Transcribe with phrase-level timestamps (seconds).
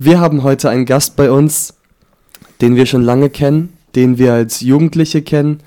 [0.00, 1.74] Wir haben heute einen Gast bei uns,
[2.60, 5.58] den wir schon lange kennen, den wir als Jugendliche kennen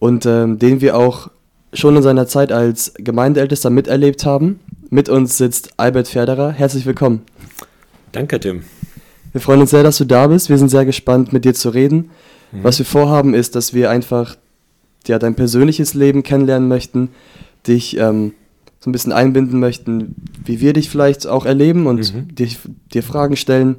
[0.00, 1.30] und ähm, den wir auch
[1.72, 4.58] schon in seiner Zeit als Gemeindeältester miterlebt haben.
[4.90, 6.50] Mit uns sitzt Albert Ferderer.
[6.50, 7.22] Herzlich willkommen.
[8.10, 8.64] Danke, Tim.
[9.30, 10.48] Wir freuen uns sehr, dass du da bist.
[10.48, 12.10] Wir sind sehr gespannt, mit dir zu reden.
[12.50, 12.64] Mhm.
[12.64, 14.36] Was wir vorhaben, ist, dass wir einfach
[15.06, 17.10] ja, dein persönliches Leben kennenlernen möchten,
[17.64, 18.32] dich ähm,
[18.80, 22.34] so ein bisschen einbinden möchten, wie wir dich vielleicht auch erleben und mhm.
[22.34, 22.48] dir,
[22.92, 23.76] dir Fragen stellen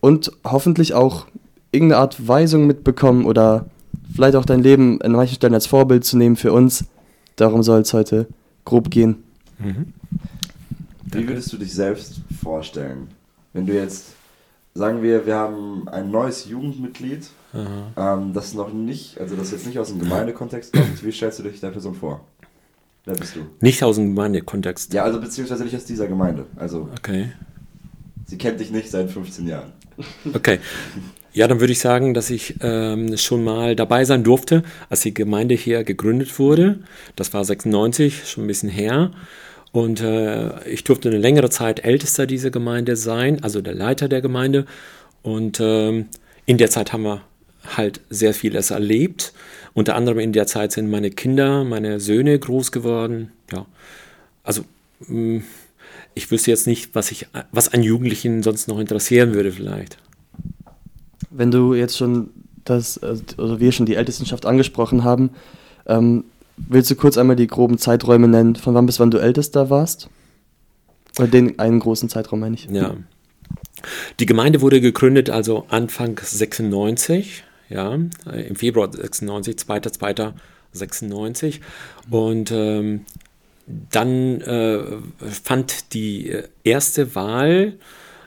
[0.00, 1.26] und hoffentlich auch
[1.72, 3.66] irgendeine Art Weisung mitbekommen oder
[4.14, 6.84] vielleicht auch dein Leben an manchen Stellen als Vorbild zu nehmen für uns.
[7.36, 8.26] Darum soll es heute
[8.64, 9.22] grob gehen.
[9.58, 9.92] Mhm.
[11.04, 13.08] Wie würdest du dich selbst vorstellen,
[13.52, 14.12] wenn du jetzt,
[14.74, 19.78] sagen wir, wir haben ein neues Jugendmitglied, ähm, das noch nicht, also das jetzt nicht
[19.78, 22.24] aus dem Gemeindekontext kommt, wie stellst du dich der Person vor?
[23.04, 23.40] Wer bist du?
[23.60, 24.92] Nicht aus dem Gemeindekontext.
[24.92, 26.46] Ja, also beziehungsweise nicht aus dieser Gemeinde.
[26.56, 26.88] Also.
[26.98, 27.32] Okay.
[28.26, 29.72] Sie kennt dich nicht seit 15 Jahren.
[30.32, 30.58] Okay.
[31.34, 35.14] Ja, dann würde ich sagen, dass ich ähm, schon mal dabei sein durfte, als die
[35.14, 36.80] Gemeinde hier gegründet wurde.
[37.16, 39.10] Das war 96, schon ein bisschen her.
[39.72, 44.20] Und äh, ich durfte eine längere Zeit Ältester dieser Gemeinde sein, also der Leiter der
[44.20, 44.66] Gemeinde.
[45.22, 46.08] Und ähm,
[46.44, 47.22] in der Zeit haben wir
[47.76, 49.32] halt sehr vieles erlebt.
[49.74, 53.32] Unter anderem in der Zeit sind meine Kinder, meine Söhne groß geworden.
[53.52, 53.66] Ja,
[54.44, 54.62] also
[55.06, 55.38] mm,
[56.14, 59.96] ich wüsste jetzt nicht, was ich, was einen Jugendlichen sonst noch interessieren würde vielleicht.
[61.30, 62.30] Wenn du jetzt schon
[62.64, 65.30] das, also wir schon die Ältestenschaft angesprochen haben,
[65.86, 66.24] ähm,
[66.56, 70.10] willst du kurz einmal die groben Zeiträume nennen, von wann bis wann du Ältester warst?
[71.18, 72.68] Oder den einen großen Zeitraum meine ich.
[72.70, 72.94] Ja.
[74.20, 77.98] Die Gemeinde wurde gegründet also Anfang 96 ja,
[78.30, 81.60] äh, im Februar 96, 2.2.96.
[82.10, 83.06] Und ähm,
[83.66, 84.80] dann äh,
[85.18, 87.78] fand die äh, erste Wahl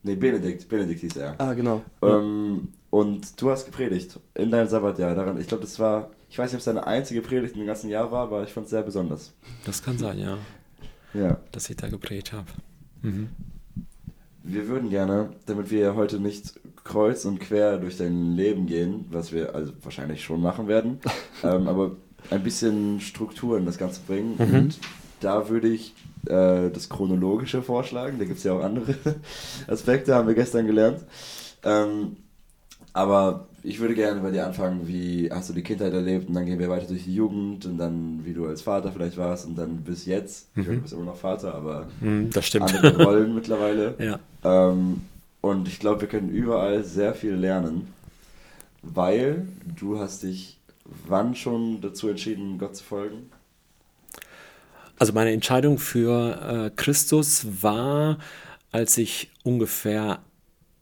[0.03, 1.35] Nee, Benedikt, Benedikt hieß er.
[1.39, 1.81] Ah, genau.
[2.01, 5.39] Ähm, und du hast gepredigt in deinem Sabbatjahr daran.
[5.39, 8.11] Ich glaube, das war, ich weiß nicht, ob es deine einzige Predigt im ganzen Jahr
[8.11, 9.33] war, aber ich fand es sehr besonders.
[9.65, 10.37] Das kann sein, ja.
[11.13, 11.39] Ja.
[11.51, 12.47] Dass ich da gepredigt habe.
[13.01, 13.29] Mhm.
[14.43, 19.31] Wir würden gerne, damit wir heute nicht kreuz und quer durch dein Leben gehen, was
[19.31, 20.99] wir also wahrscheinlich schon machen werden,
[21.43, 21.95] ähm, aber
[22.29, 24.35] ein bisschen Struktur in das Ganze bringen.
[24.37, 24.53] Mhm.
[24.55, 24.79] Und
[25.21, 25.93] da würde ich
[26.28, 28.19] äh, das Chronologische vorschlagen.
[28.19, 28.95] Da gibt es ja auch andere
[29.67, 31.01] Aspekte, haben wir gestern gelernt.
[31.63, 32.17] Ähm,
[32.94, 36.45] aber ich würde gerne bei dir anfangen, wie hast du die Kindheit erlebt und dann
[36.45, 39.57] gehen wir weiter durch die Jugend und dann wie du als Vater vielleicht warst und
[39.57, 40.56] dann bis jetzt.
[40.56, 40.62] Mhm.
[40.62, 42.73] Ich du bist immer noch Vater, aber mhm, das stimmt.
[42.73, 43.95] andere Rollen mittlerweile.
[44.00, 44.19] Ja.
[44.44, 45.01] Ähm,
[45.41, 47.88] und ich glaube, wir können überall sehr viel lernen,
[48.81, 49.47] weil
[49.78, 50.57] du hast dich
[51.07, 53.29] wann schon dazu entschieden, Gott zu folgen?
[55.03, 58.19] Also meine Entscheidung für äh, Christus war,
[58.71, 60.19] als ich ungefähr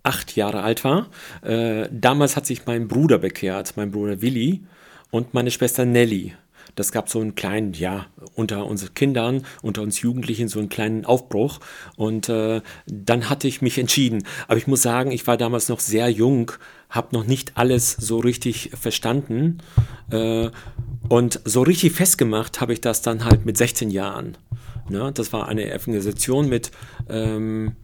[0.03, 1.09] acht Jahre alt war.
[1.41, 4.63] Äh, damals hat sich mein Bruder bekehrt, mein Bruder Willi
[5.09, 6.35] und meine Schwester Nelly.
[6.75, 11.05] Das gab so einen kleinen, ja, unter uns Kindern, unter uns Jugendlichen so einen kleinen
[11.05, 11.59] Aufbruch.
[11.95, 14.23] Und äh, dann hatte ich mich entschieden.
[14.47, 16.51] Aber ich muss sagen, ich war damals noch sehr jung,
[16.89, 19.59] habe noch nicht alles so richtig verstanden.
[20.09, 20.49] Äh,
[21.09, 24.37] und so richtig festgemacht habe ich das dann halt mit 16 Jahren.
[24.89, 25.11] Ne?
[25.13, 26.71] Das war eine Evangelisation mit,
[27.09, 27.75] ähm,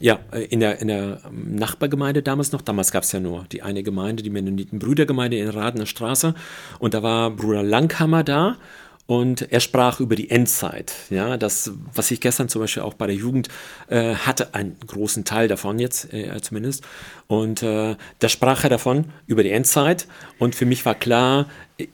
[0.00, 0.18] ja,
[0.48, 2.62] in der, in der Nachbargemeinde damals noch.
[2.62, 6.34] Damals gab es ja nur die eine Gemeinde, die Mennoniten-Brüdergemeinde in Radener Straße.
[6.78, 8.56] Und da war Bruder Langhammer da.
[9.10, 10.94] und er sprach über die Endzeit.
[11.10, 13.48] Ja, das, was ich gestern zum Beispiel auch bei der Jugend
[13.88, 16.84] äh, hatte, einen großen Teil davon jetzt äh, zumindest.
[17.26, 20.06] Und äh, da sprach er davon über die Endzeit.
[20.38, 21.46] Und für mich war klar,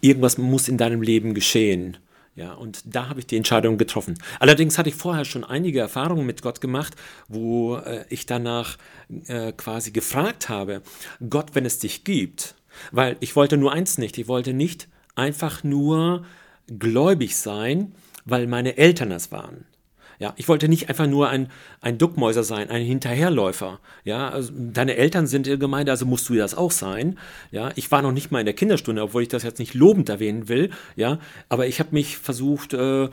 [0.02, 1.96] irgendwas muss in deinem Leben geschehen.
[2.36, 4.18] Ja, und da habe ich die Entscheidung getroffen.
[4.38, 6.94] Allerdings hatte ich vorher schon einige Erfahrungen mit Gott gemacht,
[7.28, 8.76] wo äh, ich danach
[9.26, 10.82] äh, quasi gefragt habe,
[11.30, 12.54] Gott, wenn es dich gibt,
[12.92, 16.26] weil ich wollte nur eins nicht, ich wollte nicht einfach nur
[16.66, 17.94] gläubig sein,
[18.26, 19.64] weil meine Eltern es waren.
[20.18, 23.80] Ja, ich wollte nicht einfach nur ein, ein Duckmäuser sein, ein Hinterherläufer.
[24.04, 27.18] Ja, also deine Eltern sind in der Gemeinde, also musst du das auch sein.
[27.50, 30.08] Ja, ich war noch nicht mal in der Kinderstunde, obwohl ich das jetzt nicht lobend
[30.08, 30.70] erwähnen will.
[30.96, 31.18] Ja,
[31.48, 33.08] aber ich habe mich versucht, äh, äh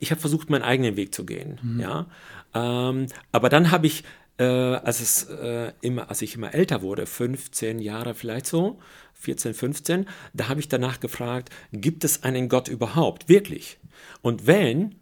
[0.00, 1.58] ich habe versucht, meinen eigenen Weg zu gehen.
[1.62, 1.80] Mhm.
[1.80, 2.06] Ja,
[2.54, 4.04] ähm, aber dann habe ich,
[4.38, 8.78] äh, als es äh, immer, als ich immer älter wurde, 15 Jahre vielleicht so,
[9.14, 13.28] 14, 15, da habe ich danach gefragt, gibt es einen Gott überhaupt?
[13.28, 13.78] Wirklich?
[14.20, 14.96] Und wenn,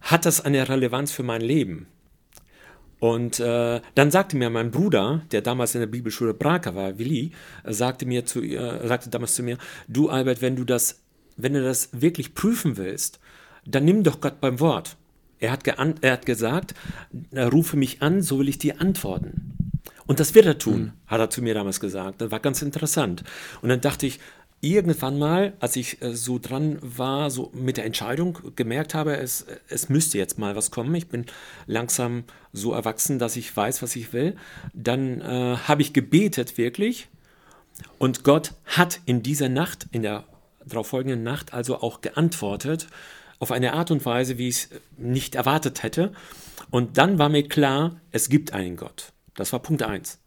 [0.00, 1.86] hat das eine Relevanz für mein Leben?
[3.00, 7.32] Und äh, dann sagte mir mein Bruder, der damals in der Bibelschule Braka war, Willi,
[7.64, 9.56] sagte mir zu, äh, sagte damals zu mir,
[9.88, 11.00] du Albert, wenn du das,
[11.36, 13.18] wenn du das wirklich prüfen willst,
[13.64, 14.96] dann nimm doch Gott beim Wort.
[15.38, 16.74] Er hat, er hat gesagt,
[17.34, 19.54] rufe mich an, so will ich dir antworten.
[20.06, 20.92] Und das wird er tun, mhm.
[21.06, 22.20] hat er zu mir damals gesagt.
[22.20, 23.24] Das war ganz interessant.
[23.62, 24.20] Und dann dachte ich,
[24.60, 29.46] irgendwann mal, als ich äh, so dran war, so mit der Entscheidung gemerkt habe, es,
[29.68, 30.94] es müsste jetzt mal was kommen.
[30.94, 31.26] Ich bin
[31.66, 34.36] langsam so erwachsen, dass ich weiß, was ich will.
[34.74, 37.08] Dann äh, habe ich gebetet wirklich.
[37.98, 40.24] Und Gott hat in dieser Nacht, in der
[40.66, 42.88] darauffolgenden Nacht, also auch geantwortet
[43.38, 44.68] auf eine Art und Weise, wie ich es
[44.98, 46.12] nicht erwartet hätte.
[46.70, 49.12] Und dann war mir klar, es gibt einen Gott.
[49.34, 50.18] Das war Punkt 1.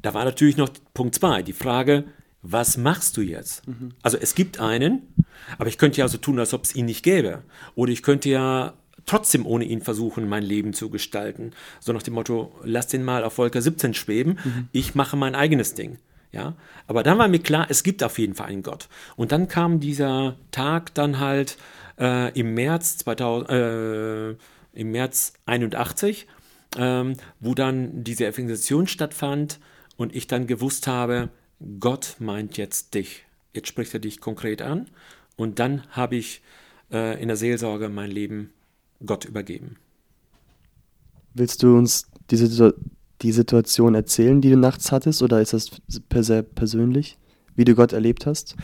[0.00, 2.04] Da war natürlich noch Punkt 2, die Frage,
[2.52, 3.66] was machst du jetzt?
[3.66, 3.92] Mhm.
[4.02, 5.02] Also es gibt einen,
[5.58, 7.42] aber ich könnte ja so tun, als ob es ihn nicht gäbe.
[7.74, 11.52] Oder ich könnte ja trotzdem ohne ihn versuchen, mein Leben zu gestalten.
[11.80, 14.68] So nach dem Motto, lass den mal auf Wolke 17 schweben, mhm.
[14.72, 15.98] ich mache mein eigenes Ding.
[16.32, 16.54] Ja,
[16.86, 18.88] aber dann war mir klar, es gibt auf jeden Fall einen Gott.
[19.14, 21.56] Und dann kam dieser Tag dann halt
[21.98, 24.30] äh, im März 2000, äh,
[24.74, 26.26] im März 81
[26.76, 29.58] ähm, wo dann diese Evangelisation stattfand
[29.96, 31.30] und ich dann gewusst habe,
[31.80, 33.24] Gott meint jetzt dich.
[33.54, 34.88] Jetzt spricht er dich konkret an.
[35.36, 36.42] Und dann habe ich
[36.92, 38.52] äh, in der Seelsorge mein Leben
[39.04, 39.76] Gott übergeben.
[41.34, 42.74] Willst du uns diese,
[43.22, 45.70] die Situation erzählen, die du nachts hattest, oder ist das
[46.08, 47.18] per se persönlich,
[47.54, 48.56] wie du Gott erlebt hast?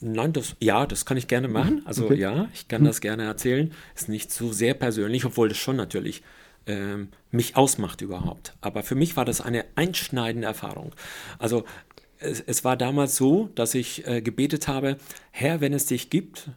[0.00, 1.82] Nein, das, ja, das kann ich gerne machen.
[1.86, 2.16] Also okay.
[2.16, 2.86] ja, ich kann hm.
[2.86, 3.72] das gerne erzählen.
[3.94, 6.22] Ist nicht so sehr persönlich, obwohl das schon natürlich
[6.66, 8.54] ähm, mich ausmacht überhaupt.
[8.60, 10.92] Aber für mich war das eine einschneidende Erfahrung.
[11.38, 11.64] Also
[12.18, 14.96] es, es war damals so, dass ich äh, gebetet habe,
[15.30, 16.50] Herr, wenn es dich gibt,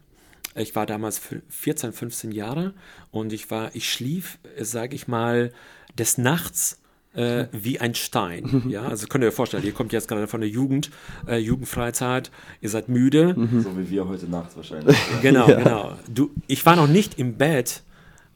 [0.56, 2.74] ich war damals 14, 15 Jahre
[3.12, 5.52] und ich war, ich schlief, sage ich mal,
[5.98, 6.80] des Nachts
[7.14, 8.64] äh, wie ein Stein.
[8.70, 10.92] Ja, also könnt ihr euch vorstellen, ihr kommt jetzt gerade von der Jugend,
[11.28, 12.30] äh, Jugendfreizeit,
[12.62, 13.36] ihr seid müde.
[13.64, 14.96] So wie wir heute Nacht wahrscheinlich.
[15.22, 15.58] genau, ja.
[15.58, 15.98] genau.
[16.08, 17.84] Du, ich war noch nicht im Bett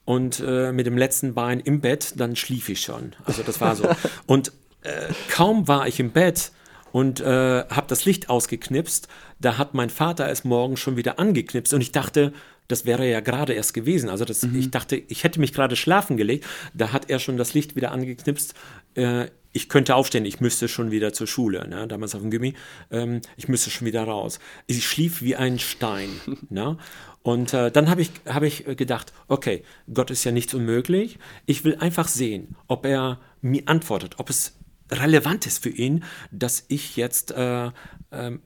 [0.05, 3.13] und äh, mit dem letzten Bein im Bett, dann schlief ich schon.
[3.25, 3.87] Also das war so.
[4.25, 6.51] Und äh, kaum war ich im Bett
[6.94, 9.10] und äh, habe das Licht ausgeknipst,
[9.42, 12.31] da hat mein Vater es morgen schon wieder angeknipst und ich dachte,
[12.68, 14.10] das wäre ja gerade erst gewesen.
[14.10, 14.57] Also das, mhm.
[14.57, 17.92] ich dachte, ich hätte mich gerade schlafen gelegt, da hat er schon das Licht wieder
[17.92, 18.54] angeknipst.
[18.94, 21.88] Äh, ich könnte aufstehen, ich müsste schon wieder zur Schule, ne?
[21.88, 22.54] damals auf dem Gimmi,
[22.92, 24.40] ähm, ich müsste schon wieder raus.
[24.68, 26.10] Ich schlief wie ein Stein.
[26.50, 26.78] ne?
[27.23, 31.18] Und äh, dann habe ich, hab ich gedacht, okay, Gott ist ja nichts unmöglich.
[31.47, 34.54] Ich will einfach sehen, ob er mir antwortet, ob es
[34.92, 37.71] relevant ist für ihn, dass ich jetzt äh, äh,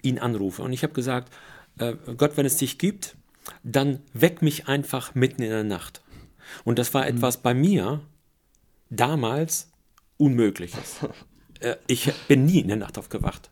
[0.02, 0.62] ihn anrufe.
[0.62, 1.34] Und ich habe gesagt,
[1.80, 3.16] äh, Gott, wenn es dich gibt,
[3.64, 6.02] dann weck mich einfach mitten in der Nacht.
[6.64, 7.18] Und das war mhm.
[7.18, 8.02] etwas bei mir
[8.90, 9.72] damals
[10.18, 10.98] Unmögliches.
[11.60, 13.50] Äh, ich bin nie in der Nacht aufgewacht.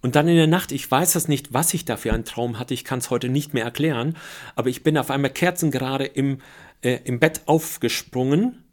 [0.00, 2.58] Und dann in der Nacht, ich weiß das nicht, was ich da für einen Traum
[2.58, 4.16] hatte, ich kann es heute nicht mehr erklären,
[4.54, 6.38] aber ich bin auf einmal kerzengerade im,
[6.80, 8.64] äh, im Bett aufgesprungen,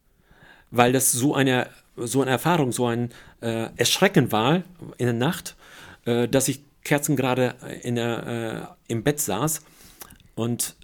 [0.71, 4.63] weil das so eine, so eine Erfahrung, so ein äh, Erschrecken war
[4.97, 5.55] in der Nacht,
[6.05, 9.61] äh, dass ich kerzengerade in der, äh, im Bett saß
[10.35, 10.75] und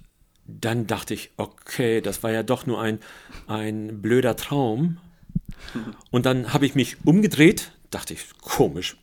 [0.46, 2.98] dann dachte ich, okay, das war ja doch nur ein,
[3.46, 4.98] ein blöder Traum.
[6.10, 8.96] Und dann habe ich mich umgedreht, dachte ich, komisch,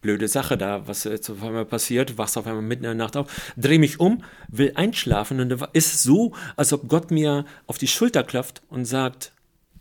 [0.00, 3.16] blöde Sache da, was jetzt auf einmal passiert, wachst auf einmal mitten in der Nacht
[3.16, 7.78] auf, drehe mich um, will einschlafen und es ist so, als ob Gott mir auf
[7.78, 9.32] die Schulter klopft und sagt,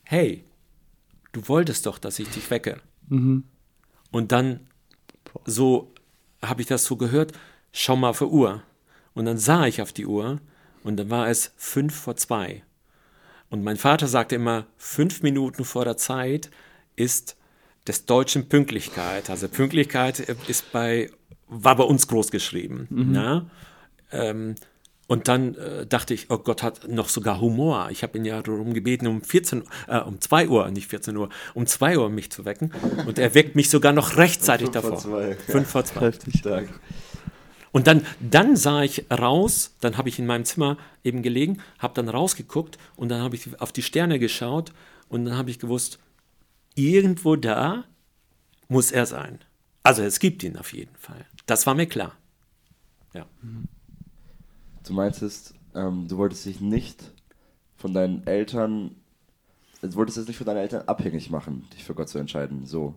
[0.03, 0.43] hey,
[1.35, 2.79] du wolltest doch, dass ich dich wecke.
[3.09, 3.43] Mhm.
[4.11, 4.61] Und dann
[5.45, 5.91] so
[6.41, 7.33] habe ich das so gehört,
[7.71, 8.63] schau mal auf die Uhr.
[9.13, 10.39] Und dann sah ich auf die Uhr
[10.83, 12.63] Und dann war es fünf vor zwei.
[13.49, 16.51] Und mein Vater sagte immer, fünf Minuten vor der Zeit
[16.95, 17.35] ist
[17.87, 19.29] des Deutschen Pünktlichkeit.
[19.29, 21.09] Also Pünktlichkeit ist bei,
[21.47, 22.87] war bei uns groß geschrieben.
[22.89, 23.49] Mhm.
[24.11, 24.55] Ähm,
[25.07, 27.89] und dann äh, dachte ich, oh Gott hat noch sogar Humor.
[27.91, 31.29] Ich habe ihn ja darum gebeten, um 14, äh, um 2 Uhr, nicht 14 Uhr,
[31.53, 32.71] um 2 Uhr mich zu wecken.
[33.05, 34.99] Und er weckt mich sogar noch rechtzeitig davor.
[34.99, 35.35] Vor zwei.
[35.35, 36.01] Fünf vor zwei.
[36.07, 36.69] Heftig stark.
[37.71, 41.93] Und dann, dann sah ich raus, dann habe ich in meinem Zimmer eben gelegen, habe
[41.93, 44.71] dann rausgeguckt und dann habe ich auf die Sterne geschaut
[45.09, 45.99] und dann habe ich gewusst,
[46.73, 47.83] irgendwo da
[48.69, 49.39] muss er sein.
[49.83, 51.25] Also es gibt ihn auf jeden Fall.
[51.45, 52.13] Das war mir klar.
[53.13, 53.25] Ja.
[53.41, 53.67] Mhm.
[54.85, 57.11] Du meintest, ähm, du wolltest dich nicht
[57.75, 58.95] von deinen Eltern,
[59.81, 62.65] du wolltest es nicht von deinen Eltern abhängig machen, dich für Gott zu entscheiden.
[62.65, 62.95] So.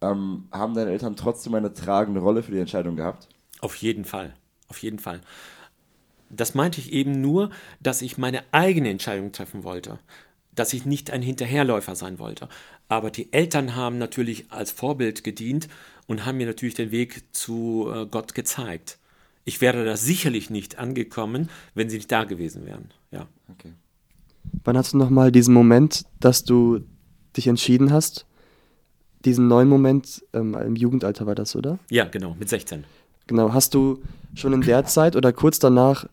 [0.00, 3.28] Ähm, haben deine Eltern trotzdem eine tragende Rolle für die Entscheidung gehabt?
[3.60, 4.34] Auf jeden Fall.
[4.68, 5.20] Auf jeden Fall.
[6.30, 9.98] Das meinte ich eben nur, dass ich meine eigene Entscheidung treffen wollte.
[10.54, 12.48] Dass ich nicht ein Hinterherläufer sein wollte.
[12.88, 15.68] Aber die Eltern haben natürlich als Vorbild gedient
[16.06, 18.99] und haben mir natürlich den Weg zu äh, Gott gezeigt.
[19.50, 22.92] Ich wäre da sicherlich nicht angekommen, wenn sie nicht da gewesen wären.
[23.10, 23.26] Ja.
[23.48, 23.72] Okay.
[24.62, 26.82] Wann hast du nochmal diesen Moment, dass du
[27.36, 28.26] dich entschieden hast?
[29.24, 31.80] Diesen neuen Moment, ähm, im Jugendalter war das, oder?
[31.90, 32.84] Ja, genau, mit 16.
[33.26, 34.00] Genau, hast du
[34.36, 36.06] schon in der Zeit oder kurz danach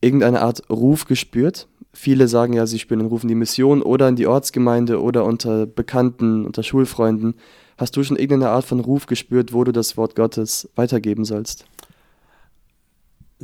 [0.00, 1.68] irgendeine Art Ruf gespürt?
[1.92, 5.26] Viele sagen ja, sie spüren den Ruf in die Mission oder in die Ortsgemeinde oder
[5.26, 7.34] unter Bekannten, unter Schulfreunden.
[7.76, 11.66] Hast du schon irgendeine Art von Ruf gespürt, wo du das Wort Gottes weitergeben sollst?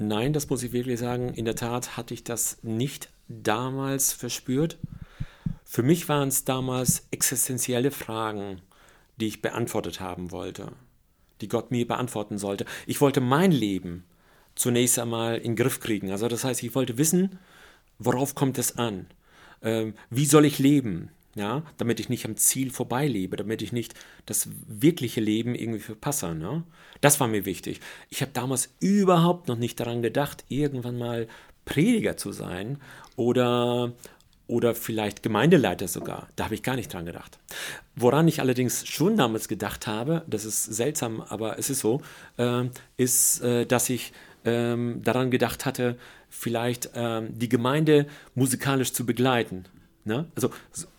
[0.01, 1.35] Nein, das muss ich wirklich sagen.
[1.35, 4.79] In der Tat hatte ich das nicht damals verspürt.
[5.65, 8.63] Für mich waren es damals existenzielle Fragen,
[9.17, 10.71] die ich beantwortet haben wollte,
[11.41, 12.65] die Gott mir beantworten sollte.
[12.87, 14.05] Ich wollte mein Leben
[14.55, 16.13] zunächst einmal in den Griff kriegen.
[16.13, 17.41] Also das heißt, ich wollte wissen,
[17.99, 19.07] worauf kommt es an?
[19.63, 21.11] Ähm, wie soll ich leben?
[21.39, 23.95] Ja, damit ich nicht am Ziel vorbeilebe, damit ich nicht
[24.27, 26.35] das wirkliche Leben irgendwie verpasse.
[26.35, 26.65] Ne?
[27.01, 27.81] Das war mir wichtig.
[28.11, 31.29] Ich habe damals überhaupt noch nicht daran gedacht, irgendwann mal
[31.65, 32.79] Prediger zu sein
[33.17, 33.93] oder,
[34.49, 36.29] oder vielleicht Gemeindeleiter sogar.
[36.35, 37.39] Da habe ich gar nicht dran gedacht.
[37.95, 42.03] Woran ich allerdings schon damals gedacht habe, das ist seltsam, aber es ist so,
[42.37, 42.65] äh,
[42.97, 44.13] ist, äh, dass ich
[44.45, 45.97] äh, daran gedacht hatte,
[46.31, 49.65] vielleicht ähm, die Gemeinde musikalisch zu begleiten.
[50.09, 50.27] Ne?
[50.35, 50.51] Also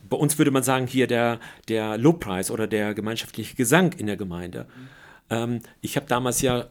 [0.08, 4.16] bei uns würde man sagen, hier der, der Lobpreis oder der gemeinschaftliche Gesang in der
[4.16, 4.66] Gemeinde.
[4.66, 4.88] Mhm.
[5.30, 6.68] Ähm, ich habe damals ja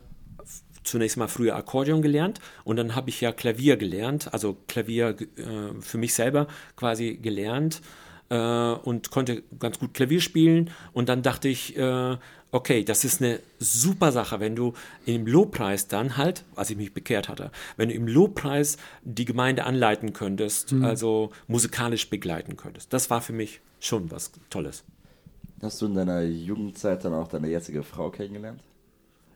[0.85, 5.80] zunächst mal früher Akkordeon gelernt und dann habe ich ja Klavier gelernt, also Klavier äh,
[5.80, 7.83] für mich selber quasi gelernt
[8.30, 12.16] äh, und konnte ganz gut Klavier spielen und dann dachte ich, äh,
[12.50, 14.75] okay, das ist eine super Sache, wenn du
[15.07, 19.64] im Lobpreis dann halt, als ich mich bekehrt hatte, wenn du im Lobpreis die Gemeinde
[19.64, 20.85] anleiten könntest, mhm.
[20.85, 22.93] also musikalisch begleiten könntest.
[22.93, 24.85] Das war für mich schon was Tolles.
[25.61, 28.62] Hast du in deiner Jugendzeit dann auch deine jetzige Frau kennengelernt?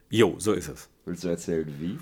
[0.09, 0.89] Jo, so ist es.
[1.05, 1.99] Willst du erzählen, wie?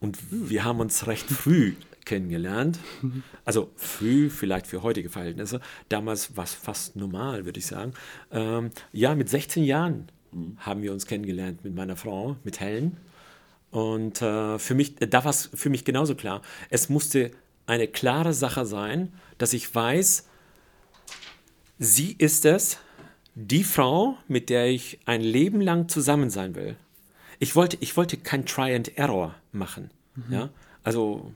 [0.00, 1.74] Und wir haben uns recht früh
[2.04, 2.78] kennengelernt.
[3.44, 5.60] Also früh, vielleicht für heutige Verhältnisse.
[5.88, 7.94] Damals war es fast normal, würde ich sagen.
[8.30, 10.56] Ähm, ja, mit 16 Jahren mhm.
[10.58, 12.96] haben wir uns kennengelernt mit meiner Frau, mit Helen.
[13.70, 16.42] Und äh, für mich, da war es für mich genauso klar.
[16.70, 17.30] Es musste
[17.66, 20.26] eine klare Sache sein, dass ich weiß,
[21.78, 22.78] sie ist es,
[23.34, 26.76] die Frau, mit der ich ein Leben lang zusammen sein will.
[27.38, 29.90] Ich wollte, ich wollte kein Try and Error machen.
[30.16, 30.32] Mhm.
[30.32, 30.48] Ja?
[30.82, 31.32] Also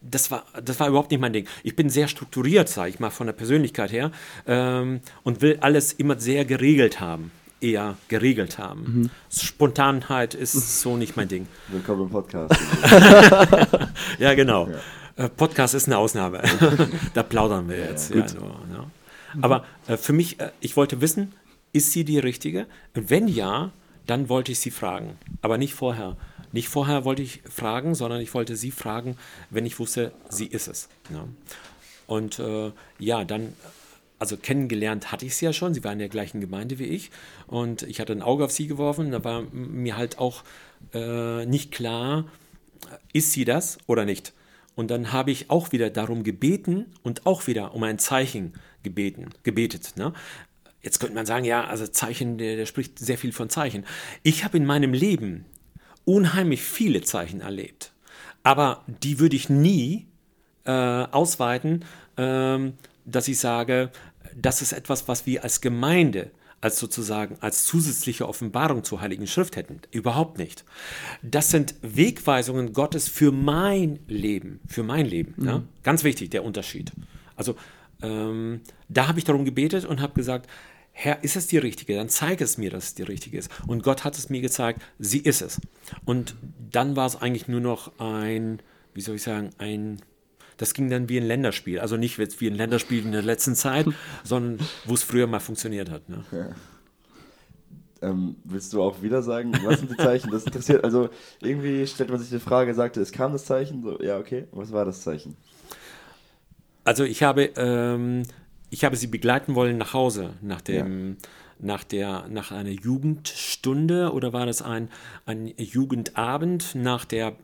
[0.00, 1.46] das war, das war überhaupt nicht mein Ding.
[1.62, 4.10] Ich bin sehr strukturiert, sage ich mal, von der Persönlichkeit her
[4.46, 7.30] ähm, und will alles immer sehr geregelt haben
[7.60, 8.80] eher geregelt haben.
[8.80, 9.10] Mhm.
[9.30, 11.46] Spontanheit ist so nicht mein Ding.
[11.68, 12.54] Willkommen im Podcast.
[14.18, 14.68] ja, genau.
[15.16, 15.24] Ja.
[15.24, 16.42] Äh, Podcast ist eine Ausnahme.
[17.14, 18.10] da plaudern wir jetzt.
[18.10, 18.90] Ja, ja, so, ja.
[19.42, 21.34] Aber äh, für mich, äh, ich wollte wissen,
[21.72, 22.66] ist sie die richtige?
[22.94, 23.72] Und wenn ja,
[24.06, 25.18] dann wollte ich sie fragen.
[25.42, 26.16] Aber nicht vorher.
[26.52, 29.16] Nicht vorher wollte ich fragen, sondern ich wollte sie fragen,
[29.50, 30.88] wenn ich wusste, sie ist es.
[32.06, 33.52] Und äh, ja, dann
[34.18, 37.10] also kennengelernt hatte ich sie ja schon, sie war in der gleichen Gemeinde wie ich
[37.46, 40.42] und ich hatte ein Auge auf sie geworfen, da war mir halt auch
[40.92, 42.24] äh, nicht klar,
[43.12, 44.32] ist sie das oder nicht.
[44.74, 48.52] Und dann habe ich auch wieder darum gebeten und auch wieder um ein Zeichen
[48.84, 49.96] gebeten, gebetet.
[49.96, 50.12] Ne?
[50.82, 53.84] Jetzt könnte man sagen, ja, also Zeichen, der, der spricht sehr viel von Zeichen.
[54.22, 55.46] Ich habe in meinem Leben
[56.04, 57.92] unheimlich viele Zeichen erlebt,
[58.44, 60.06] aber die würde ich nie
[60.64, 61.84] äh, ausweiten,
[62.16, 63.90] ähm, dass ich sage,
[64.40, 66.30] das ist etwas, was wir als Gemeinde
[66.60, 69.80] als sozusagen als zusätzliche Offenbarung zur Heiligen Schrift hätten.
[69.92, 70.64] Überhaupt nicht.
[71.22, 75.34] Das sind Wegweisungen Gottes für mein Leben, für mein Leben.
[75.36, 75.46] Mhm.
[75.46, 75.62] Ja?
[75.84, 76.92] Ganz wichtig, der Unterschied.
[77.36, 77.54] Also
[78.02, 80.48] ähm, da habe ich darum gebetet und habe gesagt,
[80.90, 81.94] Herr, ist es die richtige?
[81.94, 83.50] Dann zeige es mir, dass es die richtige ist.
[83.68, 85.60] Und Gott hat es mir gezeigt, sie ist es.
[86.04, 86.34] Und
[86.72, 88.60] dann war es eigentlich nur noch ein,
[88.94, 90.02] wie soll ich sagen, ein
[90.58, 91.80] das ging dann wie ein Länderspiel.
[91.80, 93.86] Also nicht wie ein Länderspiel in der letzten Zeit,
[94.24, 96.08] sondern wo es früher mal funktioniert hat.
[96.08, 96.24] Ne?
[96.30, 96.48] Ja.
[98.00, 100.30] Ähm, willst du auch wieder sagen, was sind die Zeichen?
[100.30, 101.08] Das interessiert, also
[101.40, 104.70] irgendwie stellt man sich die Frage, sagte, es kam das Zeichen, so, ja, okay, was
[104.70, 105.36] war das Zeichen?
[106.84, 108.22] Also ich habe, ähm,
[108.70, 111.16] ich habe sie begleiten wollen nach Hause, nach dem, ja.
[111.60, 114.88] Nach der, nach einer Jugendstunde oder war das ein,
[115.26, 117.36] ein Jugendabend nach der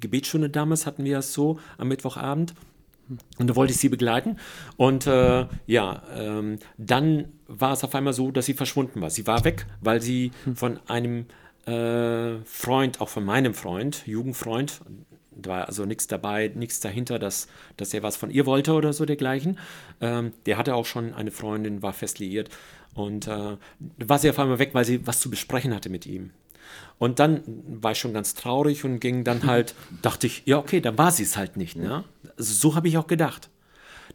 [0.00, 2.54] Gebetsstunde damals hatten wir es so am Mittwochabend.
[3.38, 4.36] Und da wollte ich sie begleiten.
[4.76, 9.10] Und äh, ja, ähm, dann war es auf einmal so, dass sie verschwunden war.
[9.10, 11.26] Sie war weg, weil sie von einem
[11.66, 14.80] äh, Freund, auch von meinem Freund, Jugendfreund,
[15.36, 17.46] da war also nichts dabei, nichts dahinter, dass,
[17.76, 19.58] dass er was von ihr wollte oder so dergleichen.
[20.00, 22.48] Ähm, der hatte auch schon eine Freundin, war fest liiert.
[22.96, 23.58] Und äh,
[23.98, 26.30] war sie auf einmal weg, weil sie was zu besprechen hatte mit ihm.
[26.98, 30.80] Und dann war ich schon ganz traurig und ging dann halt, dachte ich, ja, okay,
[30.80, 31.76] dann war sie es halt nicht.
[31.76, 32.04] Ne?
[32.38, 33.50] Also so habe ich auch gedacht.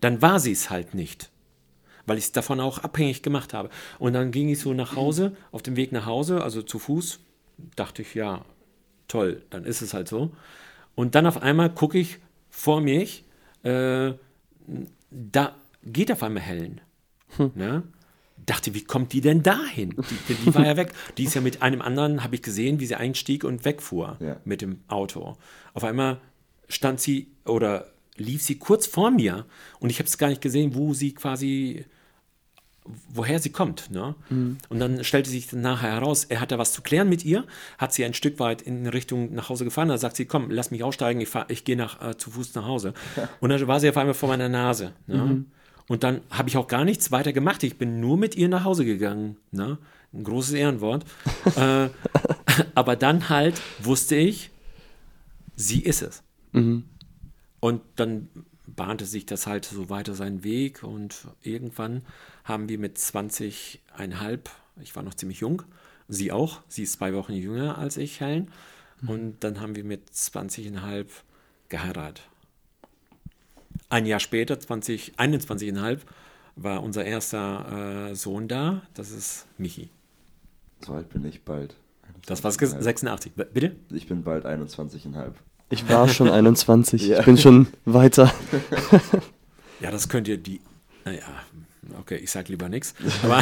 [0.01, 1.29] Dann war sie es halt nicht.
[2.07, 3.69] Weil ich es davon auch abhängig gemacht habe.
[3.99, 7.19] Und dann ging ich so nach Hause, auf dem Weg nach Hause, also zu Fuß,
[7.75, 8.43] dachte ich, ja,
[9.07, 10.31] toll, dann ist es halt so.
[10.95, 12.17] Und dann auf einmal gucke ich
[12.49, 13.25] vor mich,
[13.61, 14.13] äh,
[15.11, 16.81] da geht auf einmal Helen.
[17.37, 17.51] Hm.
[17.53, 17.83] Ne?
[18.45, 19.95] Dachte, wie kommt die denn dahin?
[20.27, 20.93] Die, die war ja weg.
[21.17, 24.37] Die ist ja mit einem anderen, habe ich gesehen, wie sie einstieg und wegfuhr ja.
[24.45, 25.37] mit dem Auto.
[25.73, 26.19] Auf einmal
[26.67, 29.45] stand sie oder lief sie kurz vor mir
[29.79, 31.85] und ich habe es gar nicht gesehen, wo sie quasi
[33.13, 33.91] woher sie kommt.
[33.91, 34.15] Ne?
[34.29, 34.57] Mhm.
[34.69, 37.45] Und dann stellte sich dann nachher heraus, er hatte was zu klären mit ihr,
[37.77, 39.89] hat sie ein Stück weit in Richtung nach Hause gefahren.
[39.89, 42.93] Da sagt sie, komm, lass mich aussteigen, ich, ich gehe äh, zu Fuß nach Hause.
[43.39, 44.93] Und dann war sie auf einmal vor meiner Nase.
[45.07, 45.17] Ne?
[45.17, 45.45] Mhm.
[45.91, 47.63] Und dann habe ich auch gar nichts weiter gemacht.
[47.63, 49.35] Ich bin nur mit ihr nach Hause gegangen.
[49.51, 49.77] Ne?
[50.13, 51.03] Ein großes Ehrenwort.
[51.57, 51.89] äh,
[52.73, 54.51] aber dann halt wusste ich,
[55.57, 56.23] sie ist es.
[56.53, 56.85] Mhm.
[57.59, 58.29] Und dann
[58.65, 62.03] bahnte sich das halt so weiter seinen Weg und irgendwann
[62.45, 64.39] haben wir mit 20,5,
[64.81, 65.61] ich war noch ziemlich jung,
[66.07, 68.49] sie auch, sie ist zwei Wochen jünger als ich, Helen,
[69.01, 69.09] mhm.
[69.09, 71.07] und dann haben wir mit 20,5
[71.67, 72.30] geheiratet.
[73.89, 75.99] Ein Jahr später, 20, 21,5,
[76.55, 79.89] war unser erster äh, Sohn da, das ist Michi.
[80.85, 81.75] So alt bin ich bald.
[82.25, 83.75] Das war 86, bitte?
[83.91, 85.33] Ich bin bald 21,5.
[85.69, 87.19] Ich war schon 21, ja.
[87.19, 88.31] ich bin schon weiter.
[89.79, 90.61] ja, das könnt ihr die,
[91.05, 91.23] naja,
[91.99, 93.41] okay, ich sage lieber nichts, aber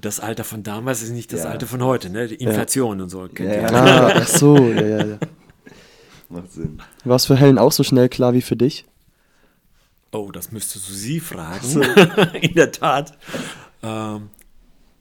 [0.00, 1.50] das Alter von damals ist nicht das ja.
[1.50, 2.28] Alter von heute, ne?
[2.28, 3.04] Die Inflation ja.
[3.04, 3.28] und so.
[3.28, 5.18] Kennt ja, ah, ach so, ja, ja, ja.
[6.28, 6.80] Macht Sinn.
[7.04, 8.86] War es für Helen auch so schnell klar wie für dich?
[10.12, 11.82] Oh, das müsstest du sie fragen.
[12.42, 13.16] In der Tat.
[13.82, 14.28] Ähm,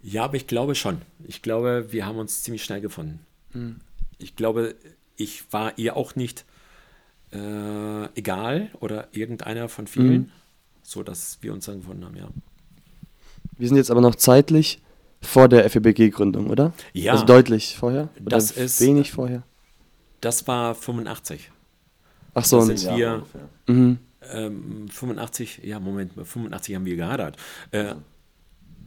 [0.01, 1.01] ja, aber ich glaube schon.
[1.27, 3.19] Ich glaube, wir haben uns ziemlich schnell gefunden.
[3.53, 3.81] Mhm.
[4.17, 4.75] Ich glaube,
[5.17, 6.45] ich war ihr auch nicht
[7.31, 10.31] äh, egal oder irgendeiner von vielen, mhm.
[10.81, 12.29] so dass wir uns dann gefunden haben, ja.
[13.57, 14.81] Wir sind jetzt aber noch zeitlich
[15.21, 16.73] vor der FEBG-Gründung, oder?
[16.93, 17.13] Ja.
[17.13, 18.09] Also deutlich vorher?
[18.21, 19.43] Oder das ist wenig vorher.
[20.19, 21.51] Das war 85.
[22.33, 23.23] Ach so, das sind wir.
[23.67, 23.99] Mhm.
[24.31, 27.39] Ähm, 85, ja, Moment, 85 haben wir geheiratet.
[27.71, 27.95] Äh,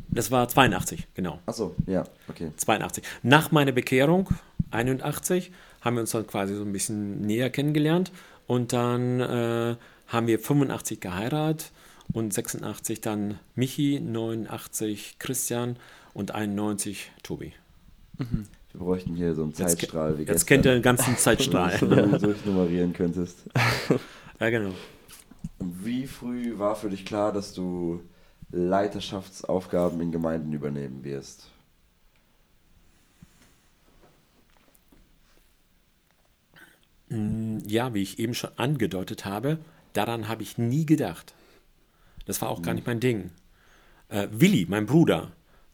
[0.08, 1.40] das war 82, genau.
[1.46, 2.52] Ach so, ja, okay.
[2.56, 3.02] 82.
[3.22, 4.28] Nach meiner Bekehrung,
[4.70, 8.12] 81, haben wir uns dann quasi so ein bisschen näher kennengelernt
[8.46, 9.76] und dann äh,
[10.06, 11.72] haben wir 85 geheiratet
[12.12, 15.76] und 86 dann Michi, 89 Christian
[16.12, 17.52] und 91 Tobi.
[18.18, 18.44] Mhm.
[18.72, 21.76] Wir bräuchten hier so einen Zeitstrahl jetzt, wie Jetzt kennt ihr den ganzen Zeitstrahl.
[21.80, 23.38] Wenn du so durchnummerieren könntest.
[24.40, 24.74] ja, genau.
[25.82, 28.02] Wie früh war für dich klar, dass du
[28.50, 31.50] Leiterschaftsaufgaben in Gemeinden übernehmen wirst?
[37.08, 39.58] Mm, ja, wie ich eben schon angedeutet habe,
[39.92, 41.34] daran habe ich nie gedacht.
[42.26, 42.76] Das war auch gar hm.
[42.76, 43.30] nicht mein Ding.
[44.08, 45.32] Äh, Willi, mein Bruder,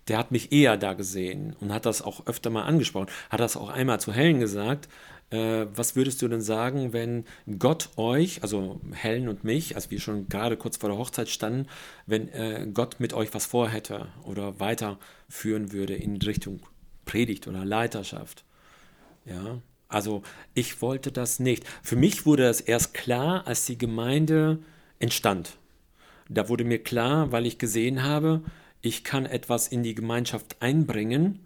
[0.08, 3.56] der hat mich eher da gesehen und hat das auch öfter mal angesprochen, hat das
[3.56, 4.88] auch einmal zu Helen gesagt.
[5.30, 7.24] Äh, was würdest du denn sagen, wenn
[7.58, 11.68] Gott euch, also Helen und mich, als wir schon gerade kurz vor der Hochzeit standen,
[12.06, 16.60] wenn äh, Gott mit euch was vorhätte oder weiterführen würde in Richtung
[17.04, 18.44] Predigt oder Leiterschaft?
[19.24, 20.22] Ja, also
[20.54, 21.64] ich wollte das nicht.
[21.82, 24.58] Für mich wurde das erst klar, als die Gemeinde
[24.98, 25.56] entstand.
[26.28, 28.42] Da wurde mir klar, weil ich gesehen habe,
[28.82, 31.40] ich kann etwas in die Gemeinschaft einbringen,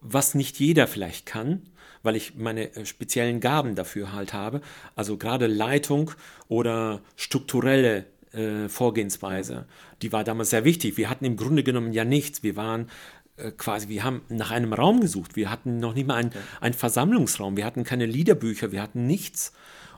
[0.00, 1.62] was nicht jeder vielleicht kann,
[2.02, 4.60] weil ich meine äh, speziellen Gaben dafür halt habe.
[4.96, 6.10] Also gerade Leitung
[6.48, 9.66] oder strukturelle äh, Vorgehensweise,
[10.02, 10.96] die war damals sehr wichtig.
[10.96, 12.42] Wir hatten im Grunde genommen ja nichts.
[12.42, 12.88] Wir waren
[13.36, 15.36] äh, quasi, wir haben nach einem Raum gesucht.
[15.36, 17.56] Wir hatten noch nicht mal einen, einen Versammlungsraum.
[17.56, 18.72] Wir hatten keine Liederbücher.
[18.72, 19.52] Wir hatten nichts.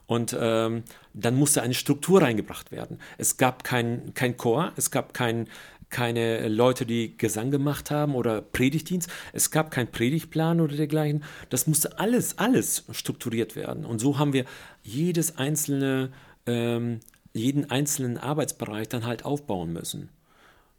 [0.07, 0.83] Und ähm,
[1.15, 2.99] dann musste eine Struktur reingebracht werden.
[3.17, 5.47] Es gab kein, kein Chor, es gab kein,
[5.90, 9.11] keine Leute, die Gesang gemacht haben oder Predigtdienst.
[9.33, 11.24] Es gab keinen Predigtplan oder dergleichen.
[11.50, 13.85] Das musste alles, alles strukturiert werden.
[13.85, 14.44] Und so haben wir
[14.83, 16.12] jedes einzelne,
[16.46, 17.00] ähm,
[17.33, 20.09] jeden einzelnen Arbeitsbereich dann halt aufbauen müssen.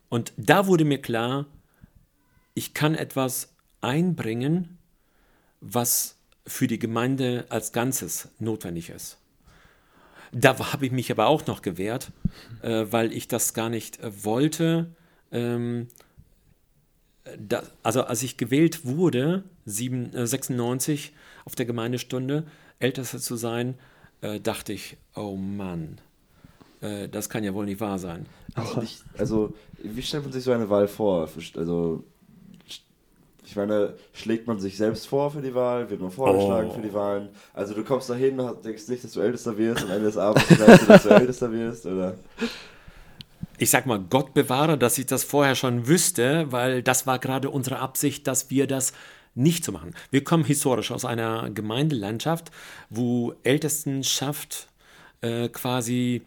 [0.10, 1.46] Und da wurde mir klar,
[2.54, 4.78] ich kann etwas einbringen,
[5.62, 9.18] was für die Gemeinde als Ganzes notwendig ist.
[10.32, 12.12] Da habe ich mich aber auch noch gewehrt,
[12.62, 14.96] äh, weil ich das gar nicht äh, wollte,
[15.32, 15.88] ähm,
[17.38, 21.14] da, also als ich gewählt wurde, sieben, äh, 96
[21.46, 22.46] auf der Gemeindestunde,
[22.80, 23.76] Ältester zu sein,
[24.22, 26.00] äh, dachte ich, oh Mann,
[26.82, 28.26] äh, das kann ja wohl nicht wahr sein.
[28.56, 31.30] Also, ich, also, wie stellt man sich so eine Wahl vor?
[31.56, 32.04] Also,
[33.46, 35.90] ich meine, schlägt man sich selbst vor für die Wahl?
[35.90, 36.74] Wird man vorgeschlagen oh.
[36.74, 37.30] für die Wahlen?
[37.54, 40.50] Also du kommst da hin, denkst nicht, dass du Ältester wirst, am Ende des Abends
[40.50, 42.16] weißt du, dass du Ältester wirst, oder?
[43.62, 47.52] Ich sag mal, Gott bewahre, dass ich das vorher schon wüsste, weil das war gerade
[47.52, 48.92] unsere Absicht, dass wir das
[49.36, 49.94] nicht zu so machen.
[50.10, 52.50] Wir kommen historisch aus einer Gemeindelandschaft,
[52.90, 54.68] wo Ältestenschaft
[55.22, 56.24] äh, quasi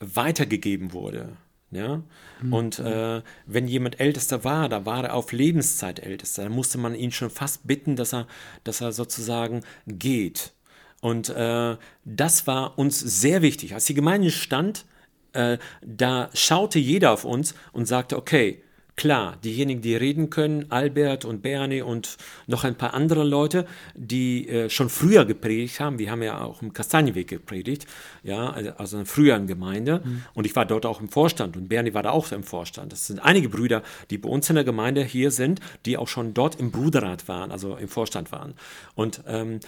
[0.00, 1.36] weitergegeben wurde.
[1.72, 2.00] Ja?
[2.40, 2.52] Mhm.
[2.54, 6.94] Und äh, wenn jemand Ältester war, da war er auf Lebenszeit Ältester, dann musste man
[6.94, 8.26] ihn schon fast bitten, dass er,
[8.64, 10.54] dass er sozusagen geht.
[11.02, 13.74] Und äh, das war uns sehr wichtig.
[13.74, 14.86] Als die Gemeinde stand,
[15.32, 18.62] äh, da schaute jeder auf uns und sagte, okay,
[18.98, 23.64] klar, diejenigen, die reden können, Albert und Bernie und noch ein paar andere Leute,
[23.94, 27.86] die äh, schon früher gepredigt haben, wir haben ja auch im Kastanienweg gepredigt,
[28.24, 30.24] ja, also, also in einer früheren Gemeinde mhm.
[30.34, 32.92] und ich war dort auch im Vorstand und Bernie war da auch im Vorstand.
[32.92, 36.34] Das sind einige Brüder, die bei uns in der Gemeinde hier sind, die auch schon
[36.34, 38.54] dort im Bruderrat waren, also im Vorstand waren.
[38.96, 39.60] Und ähm,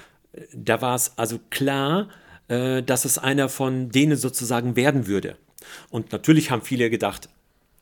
[0.52, 2.08] da war es also klar,
[2.48, 5.36] äh, dass es einer von denen sozusagen werden würde.
[5.90, 7.28] Und natürlich haben viele gedacht,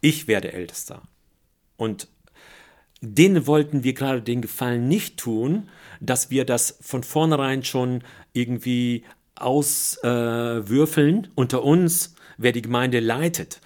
[0.00, 1.02] ich werde Ältester.
[1.76, 2.08] Und
[3.00, 5.68] denen wollten wir gerade den Gefallen nicht tun,
[6.00, 9.04] dass wir das von vornherein schon irgendwie
[9.36, 13.60] auswürfeln äh, unter uns, wer die Gemeinde leitet.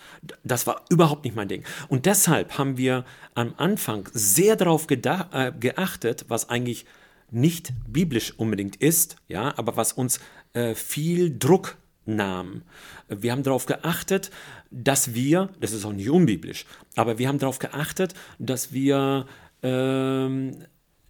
[0.44, 1.64] Das war überhaupt nicht mein Ding.
[1.88, 6.84] Und deshalb haben wir am Anfang sehr darauf äh, geachtet, was eigentlich
[7.30, 10.20] nicht biblisch unbedingt ist, ja, aber was uns
[10.52, 12.62] äh, viel Druck nahm.
[13.08, 14.30] Wir haben darauf geachtet,
[14.70, 19.26] dass wir, das ist auch nicht unbiblisch, aber wir haben darauf geachtet, dass wir,
[19.62, 20.56] ähm,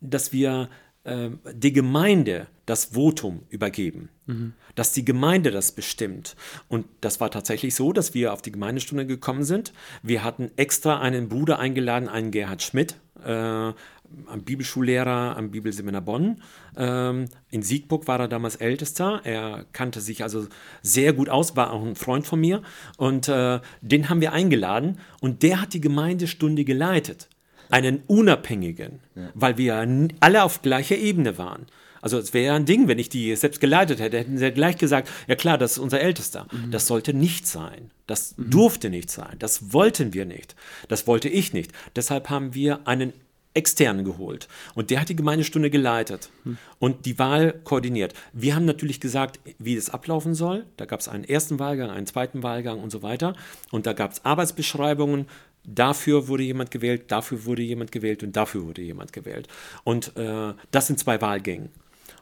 [0.01, 0.69] dass wir
[1.05, 4.55] äh, die Gemeinde das Votum übergeben, mhm.
[4.75, 6.37] dass die Gemeinde das bestimmt.
[6.69, 9.73] Und das war tatsächlich so, dass wir auf die Gemeindestunde gekommen sind.
[10.03, 13.73] Wir hatten extra einen Bruder eingeladen, einen Gerhard Schmidt, äh,
[14.31, 16.43] ein Bibelschullehrer am Bibelseminar Bonn.
[16.77, 19.21] Ähm, in Siegburg war er damals Ältester.
[19.25, 20.47] Er kannte sich also
[20.83, 22.63] sehr gut aus, war auch ein Freund von mir.
[22.97, 27.29] Und äh, den haben wir eingeladen und der hat die Gemeindestunde geleitet.
[27.71, 29.31] Einen unabhängigen, ja.
[29.35, 29.87] weil wir
[30.21, 31.67] alle auf gleicher Ebene waren.
[32.03, 34.77] Also es wäre ja ein Ding, wenn ich die selbst geleitet hätte, hätten sie gleich
[34.77, 36.49] gesagt, ja klar, das ist unser Ältester.
[36.51, 36.73] Mhm.
[36.73, 37.93] Das sollte nicht sein.
[38.09, 38.51] Das mhm.
[38.51, 39.37] durfte nicht sein.
[39.39, 40.57] Das wollten wir nicht.
[40.89, 41.71] Das wollte ich nicht.
[41.95, 43.13] Deshalb haben wir einen
[43.55, 44.49] externen geholt.
[44.75, 46.59] Und der hat die Gemeindestunde geleitet hm.
[46.79, 48.15] und die Wahl koordiniert.
[48.33, 50.65] Wir haben natürlich gesagt, wie das ablaufen soll.
[50.77, 53.35] Da gab es einen ersten Wahlgang, einen zweiten Wahlgang und so weiter.
[53.71, 55.27] Und da gab es Arbeitsbeschreibungen.
[55.65, 59.49] Dafür wurde jemand gewählt, dafür wurde jemand gewählt und dafür wurde jemand gewählt.
[59.85, 61.69] Und äh, das sind zwei Wahlgänge.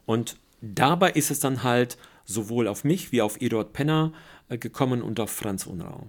[0.05, 4.13] Und dabei ist es dann halt sowohl auf mich wie auf Eduard Penner
[4.49, 6.07] äh, gekommen und auf Franz Unrau.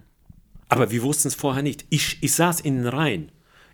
[0.68, 1.84] Aber wir wussten es vorher nicht.
[1.90, 3.30] Ich, ich saß in den Reihen.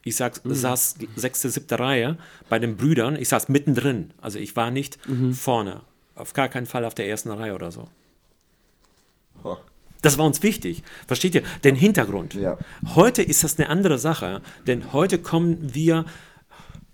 [0.09, 0.55] Ich sag, mhm.
[0.55, 2.17] saß sechste, siebte Reihe
[2.49, 3.17] bei den Brüdern.
[3.17, 4.11] Ich saß mittendrin.
[4.21, 5.35] Also ich war nicht mhm.
[5.35, 5.83] vorne.
[6.15, 7.89] Auf gar keinen Fall auf der ersten Reihe oder so.
[10.01, 10.83] Das war uns wichtig.
[11.07, 11.43] Versteht ihr?
[11.65, 12.35] Den Hintergrund.
[12.35, 12.57] Ja.
[12.95, 16.07] Heute ist das eine andere Sache, denn heute kommen wir,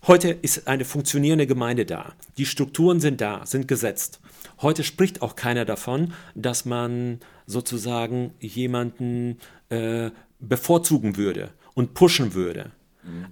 [0.07, 2.15] heute ist eine funktionierende Gemeinde da.
[2.37, 4.21] Die Strukturen sind da, sind gesetzt.
[4.61, 12.73] Heute spricht auch keiner davon, dass man sozusagen jemanden äh, bevorzugen würde und pushen würde.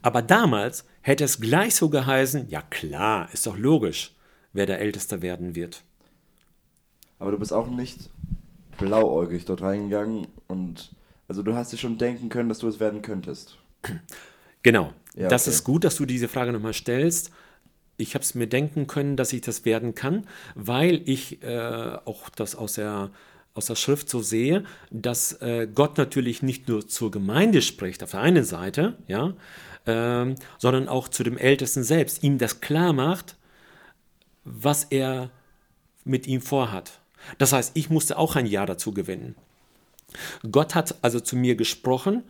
[0.03, 4.15] Aber damals hätte es gleich so geheißen, ja klar, ist doch logisch,
[4.53, 5.83] wer der Älteste werden wird.
[7.19, 8.11] Aber du bist auch nicht
[8.79, 10.95] blauäugig dort reingegangen und
[11.29, 13.59] also du hast dir schon denken können, dass du es werden könntest.
[14.65, 14.93] Genau.
[15.17, 15.57] Ja, das okay.
[15.57, 17.33] ist gut, dass du diese Frage nochmal stellst.
[17.97, 22.29] Ich habe es mir denken können, dass ich das werden kann, weil ich äh, auch
[22.29, 23.11] das aus der,
[23.55, 28.13] aus der Schrift so sehe, dass äh, Gott natürlich nicht nur zur Gemeinde spricht, auf
[28.13, 29.35] der einen Seite, ja,
[29.87, 33.37] ähm, sondern auch zu dem Ältesten selbst, ihm das klar macht,
[34.45, 35.31] was er
[36.05, 37.01] mit ihm vorhat.
[37.39, 39.37] Das heißt, ich musste auch ein Ja dazu gewinnen.
[40.51, 42.25] Gott hat also zu mir gesprochen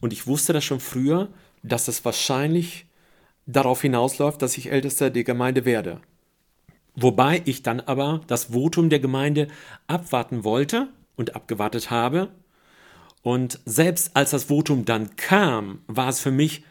[0.00, 1.28] und ich wusste das schon früher,
[1.62, 2.86] dass es wahrscheinlich
[3.46, 6.00] darauf hinausläuft, dass ich Ältester der Gemeinde werde.
[6.96, 9.48] Wobei ich dann aber das Votum der Gemeinde
[9.86, 12.30] abwarten wollte und abgewartet habe.
[13.22, 16.64] Und selbst als das Votum dann kam, war es für mich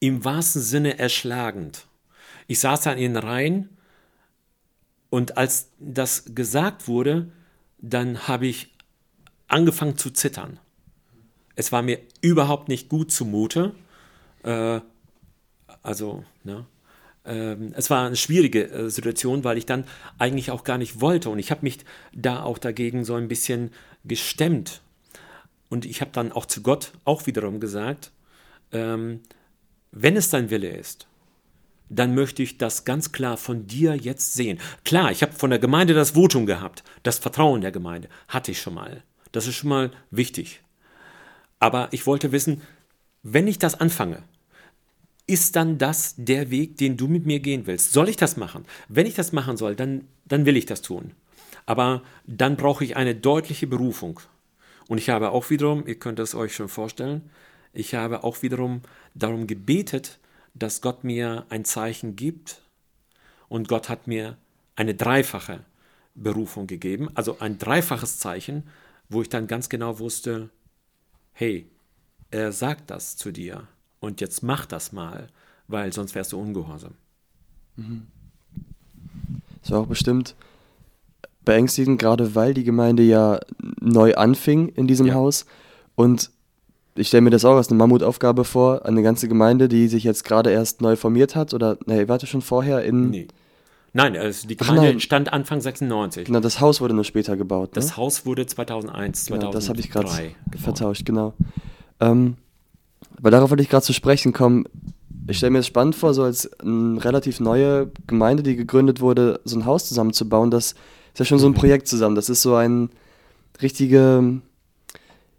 [0.00, 1.86] im wahrsten Sinne erschlagend.
[2.46, 3.68] Ich saß da in den Reihen
[5.10, 7.30] und als das gesagt wurde,
[7.78, 8.74] dann habe ich
[9.48, 10.58] angefangen zu zittern.
[11.56, 13.74] Es war mir überhaupt nicht gut zumute.
[14.42, 14.80] Äh,
[15.82, 16.64] also, ne?
[17.24, 19.84] Ähm, es war eine schwierige äh, Situation, weil ich dann
[20.18, 21.30] eigentlich auch gar nicht wollte.
[21.30, 21.78] Und ich habe mich
[22.12, 23.70] da auch dagegen so ein bisschen
[24.04, 24.82] gestemmt.
[25.68, 28.12] Und ich habe dann auch zu Gott auch wiederum gesagt,
[28.72, 29.20] ähm,
[29.90, 31.06] wenn es dein Wille ist,
[31.88, 34.58] dann möchte ich das ganz klar von dir jetzt sehen.
[34.84, 38.60] Klar, ich habe von der Gemeinde das Votum gehabt, das Vertrauen der Gemeinde hatte ich
[38.60, 39.02] schon mal.
[39.30, 40.62] Das ist schon mal wichtig.
[41.58, 42.62] Aber ich wollte wissen,
[43.22, 44.22] wenn ich das anfange,
[45.26, 47.92] ist dann das der Weg, den du mit mir gehen willst?
[47.92, 48.64] Soll ich das machen?
[48.88, 51.12] Wenn ich das machen soll, dann, dann will ich das tun.
[51.64, 54.20] Aber dann brauche ich eine deutliche Berufung.
[54.88, 57.30] Und ich habe auch wiederum, ihr könnt es euch schon vorstellen,
[57.72, 58.82] ich habe auch wiederum
[59.14, 60.18] darum gebetet,
[60.54, 62.60] dass Gott mir ein Zeichen gibt.
[63.48, 64.36] Und Gott hat mir
[64.76, 65.64] eine dreifache
[66.14, 68.64] Berufung gegeben, also ein dreifaches Zeichen,
[69.08, 70.50] wo ich dann ganz genau wusste,
[71.32, 71.66] hey,
[72.30, 73.68] er sagt das zu dir
[74.02, 75.28] und jetzt mach das mal,
[75.68, 76.92] weil sonst wärst du ungehorsam.
[79.62, 80.34] Das war auch bestimmt
[81.44, 83.40] beängstigend, gerade weil die Gemeinde ja
[83.80, 85.14] neu anfing in diesem Ja.
[85.14, 85.46] Haus.
[85.94, 86.30] Und
[86.94, 90.24] ich stelle mir das auch als eine Mammutaufgabe vor, eine ganze Gemeinde, die sich jetzt
[90.24, 91.54] gerade erst neu formiert hat.
[91.54, 93.10] Oder, nee, warte schon vorher in.
[93.10, 93.28] Nee.
[93.94, 96.26] Nein, also die Gemeinde entstand Anfang 96.
[96.26, 97.70] Genau, das Haus wurde nur später gebaut.
[97.70, 97.74] Ne?
[97.74, 101.34] Das Haus wurde 2001, Genau, 2003 das habe ich gerade vertauscht, genau.
[102.00, 102.36] Ähm,
[103.22, 104.64] weil darauf wollte ich gerade zu sprechen kommen.
[105.28, 109.40] Ich stelle mir das spannend vor, so als eine relativ neue Gemeinde, die gegründet wurde,
[109.44, 110.50] so ein Haus zusammenzubauen.
[110.50, 110.72] Das
[111.12, 112.16] ist ja schon so ein Projekt zusammen.
[112.16, 112.90] Das ist so ein
[113.62, 114.40] richtige,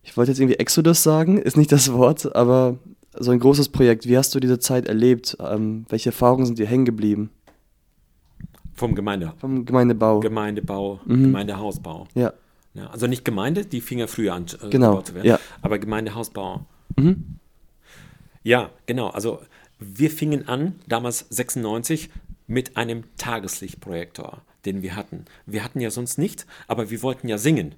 [0.04, 2.78] ich wollte jetzt irgendwie Exodus sagen, ist nicht das Wort, aber
[3.20, 4.08] so ein großes Projekt.
[4.08, 5.36] Wie hast du diese Zeit erlebt?
[5.40, 7.30] Ähm, welche Erfahrungen sind dir hängen geblieben?
[8.76, 10.20] Vom Gemeinde, Vom Gemeindebau.
[10.22, 11.24] Gemeindebau, Mhm.
[11.24, 12.08] Gemeindehausbau.
[12.16, 12.34] ja.
[12.76, 15.40] Ja, also nicht Gemeinde, die fing ja früher an äh, Genau, gebaut zu werden, ja.
[15.62, 16.66] aber Gemeindehausbau.
[16.98, 17.36] Mhm.
[18.44, 19.08] Ja, genau.
[19.08, 19.42] Also
[19.80, 22.10] wir fingen an, damals 96,
[22.48, 25.26] mit einem Tageslichtprojektor, den wir hatten.
[25.46, 27.76] Wir hatten ja sonst nichts, aber wir wollten ja singen.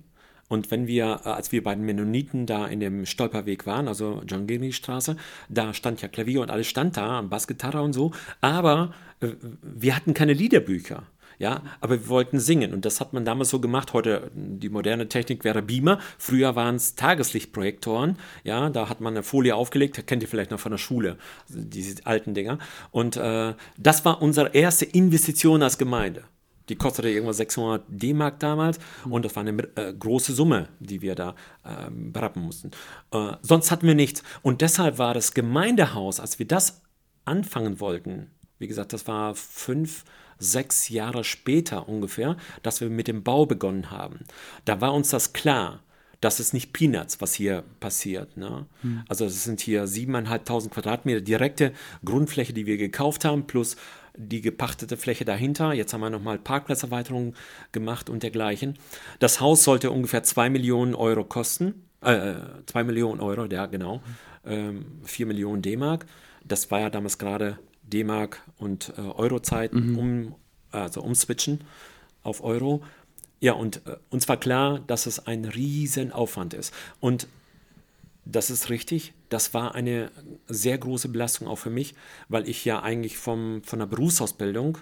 [0.48, 4.22] Und wenn wir, äh, als wir bei den Mennoniten da in dem Stolperweg waren, also
[4.28, 5.18] John Gary Straße,
[5.50, 9.30] da stand ja Klavier und alles stand da, Bassgitarre und so, aber äh,
[9.62, 11.04] wir hatten keine Liederbücher.
[11.40, 13.94] Ja, aber wir wollten singen und das hat man damals so gemacht.
[13.94, 16.00] Heute die moderne Technik wäre Beamer.
[16.18, 18.18] Früher waren es Tageslichtprojektoren.
[18.44, 20.06] Ja, da hat man eine Folie aufgelegt.
[20.08, 21.18] Kennt ihr vielleicht noch von der Schule
[21.50, 22.60] diese alten Dinger.
[22.92, 26.24] Und äh, das war unsere erste Investition als Gemeinde.
[26.70, 31.14] Die kostete irgendwas 600 D-Mark damals und das war eine äh, große Summe, die wir
[31.14, 32.72] da ähm, berappen mussten.
[33.12, 34.24] Äh, sonst hatten wir nichts.
[34.42, 36.82] Und deshalb war das Gemeindehaus, als wir das
[37.24, 40.06] anfangen wollten, wie gesagt, das war fünf,
[40.40, 44.20] sechs Jahre später ungefähr, dass wir mit dem Bau begonnen haben.
[44.66, 45.82] Da war uns das klar.
[46.22, 48.38] Das ist nicht Peanuts, was hier passiert.
[48.38, 48.66] Ne?
[49.08, 53.76] Also es sind hier 7.500 Quadratmeter direkte Grundfläche, die wir gekauft haben, plus
[54.18, 55.74] die gepachtete Fläche dahinter.
[55.74, 57.36] Jetzt haben wir nochmal Parkplatzerweiterung
[57.72, 58.78] gemacht und dergleichen.
[59.20, 61.86] Das Haus sollte ungefähr 2 Millionen Euro kosten.
[62.02, 64.02] Äh, 2 Millionen Euro, ja genau.
[64.46, 66.06] Ähm, 4 Millionen D-Mark.
[66.44, 70.36] Das war ja damals gerade D-Mark und äh, Euro-Zeit, um,
[70.72, 71.62] also umswitchen
[72.24, 72.84] auf Euro.
[73.40, 76.74] Ja, und äh, uns war klar, dass es ein Riesenaufwand ist.
[77.00, 77.28] Und
[78.26, 79.14] das ist richtig.
[79.30, 80.12] Das war eine
[80.48, 81.94] sehr große Belastung auch für mich,
[82.28, 84.80] weil ich ja eigentlich vom, von der Berufsausbildung,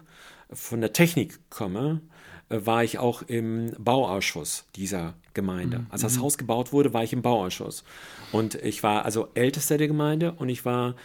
[0.51, 2.01] von der Technik komme,
[2.49, 5.85] äh, war ich auch im Bauausschuss dieser Gemeinde.
[5.89, 7.83] Als das Haus gebaut wurde, war ich im Bauausschuss.
[8.31, 10.95] Und ich war also Ältester der Gemeinde und ich war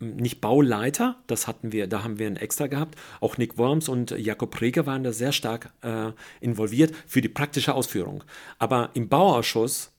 [0.00, 2.96] nicht Bauleiter, das hatten wir, da haben wir einen extra gehabt.
[3.20, 7.74] Auch Nick Worms und Jakob Reger waren da sehr stark äh, involviert für die praktische
[7.74, 8.24] Ausführung.
[8.58, 9.92] Aber im Bauausschuss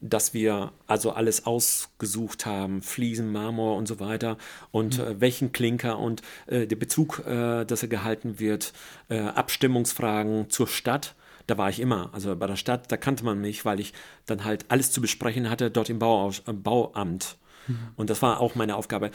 [0.00, 4.36] dass wir also alles ausgesucht haben, Fliesen, Marmor und so weiter
[4.70, 5.04] und mhm.
[5.04, 8.72] äh, welchen Klinker und äh, der Bezug, äh, dass er gehalten wird,
[9.08, 11.14] äh, Abstimmungsfragen zur Stadt.
[11.46, 13.92] Da war ich immer, also bei der Stadt, da kannte man mich, weil ich
[14.26, 17.36] dann halt alles zu besprechen hatte dort im äh, Bauamt.
[17.66, 17.78] Mhm.
[17.96, 19.10] Und das war auch meine Aufgabe.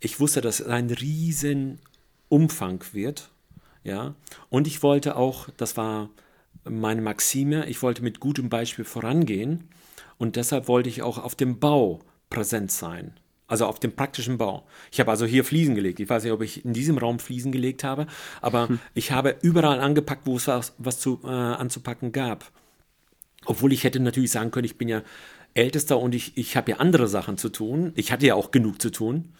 [0.00, 1.78] Ich wusste, dass es ein riesen
[2.28, 3.30] Umfang wird,
[3.84, 4.14] ja.
[4.48, 6.10] Und ich wollte auch, das war
[6.64, 9.68] meine Maxime, ich wollte mit gutem Beispiel vorangehen
[10.18, 13.14] und deshalb wollte ich auch auf dem Bau präsent sein.
[13.48, 14.66] Also auf dem praktischen Bau.
[14.90, 16.00] Ich habe also hier Fliesen gelegt.
[16.00, 18.06] Ich weiß nicht, ob ich in diesem Raum Fliesen gelegt habe,
[18.40, 18.78] aber hm.
[18.94, 22.50] ich habe überall angepackt, wo es was, was zu, äh, anzupacken gab.
[23.44, 25.02] Obwohl ich hätte natürlich sagen können, ich bin ja
[25.54, 27.92] Ältester und ich, ich habe ja andere Sachen zu tun.
[27.94, 29.32] Ich hatte ja auch genug zu tun.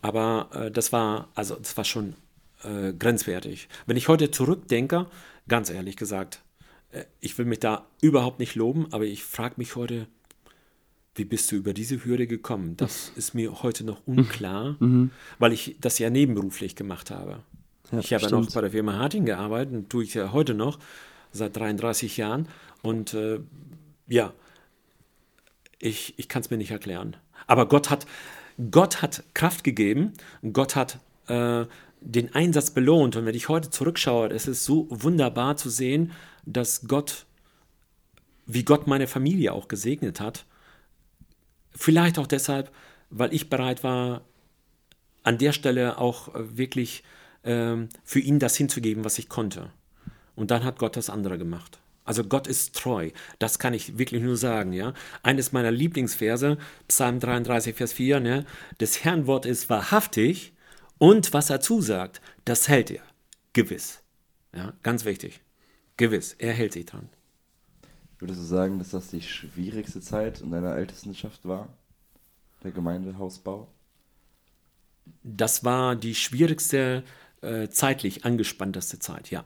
[0.00, 2.14] Aber äh, das war, also das war schon
[2.62, 3.68] äh, grenzwertig.
[3.86, 5.06] Wenn ich heute zurückdenke,
[5.48, 6.42] ganz ehrlich gesagt,
[6.92, 10.06] äh, ich will mich da überhaupt nicht loben, aber ich frage mich heute,
[11.14, 12.76] wie bist du über diese Hürde gekommen?
[12.76, 15.10] Das ist mir heute noch unklar, mhm.
[15.40, 17.40] weil ich das ja nebenberuflich gemacht habe.
[17.90, 20.54] Ja, ich habe ja noch bei der Firma Harting gearbeitet und tue ich ja heute
[20.54, 20.78] noch
[21.32, 22.46] seit 33 Jahren.
[22.82, 23.40] Und äh,
[24.06, 24.32] ja,
[25.78, 27.16] ich, ich kann es mir nicht erklären.
[27.46, 28.06] Aber Gott hat,
[28.70, 30.12] Gott hat Kraft gegeben,
[30.52, 31.66] Gott hat äh,
[32.00, 33.16] den Einsatz belohnt.
[33.16, 36.12] Und wenn ich heute zurückschaue, es ist so wunderbar zu sehen,
[36.44, 37.26] dass Gott,
[38.46, 40.44] wie Gott meine Familie auch gesegnet hat.
[41.72, 42.72] Vielleicht auch deshalb,
[43.10, 44.22] weil ich bereit war,
[45.22, 47.04] an der Stelle auch wirklich
[47.44, 49.70] ähm, für ihn das hinzugeben, was ich konnte.
[50.34, 51.78] Und dann hat Gott das andere gemacht.
[52.08, 53.10] Also Gott ist treu.
[53.38, 54.94] Das kann ich wirklich nur sagen, ja.
[55.22, 56.56] Eines meiner Lieblingsverse,
[56.88, 58.46] Psalm 33, Vers 4, ne?
[58.80, 60.54] Des Herrn Wort ist wahrhaftig
[60.96, 63.02] und was er zusagt, das hält er.
[63.52, 64.00] Gewiss.
[64.56, 65.42] Ja, ganz wichtig.
[65.98, 67.10] Gewiss, er hält sich dran.
[68.18, 71.68] Würdest du sagen, dass das die schwierigste Zeit in deiner Ältestenschaft war?
[72.64, 73.68] Der Gemeindehausbau?
[75.22, 77.04] Das war die schwierigste,
[77.42, 79.44] äh, zeitlich angespannteste Zeit, ja.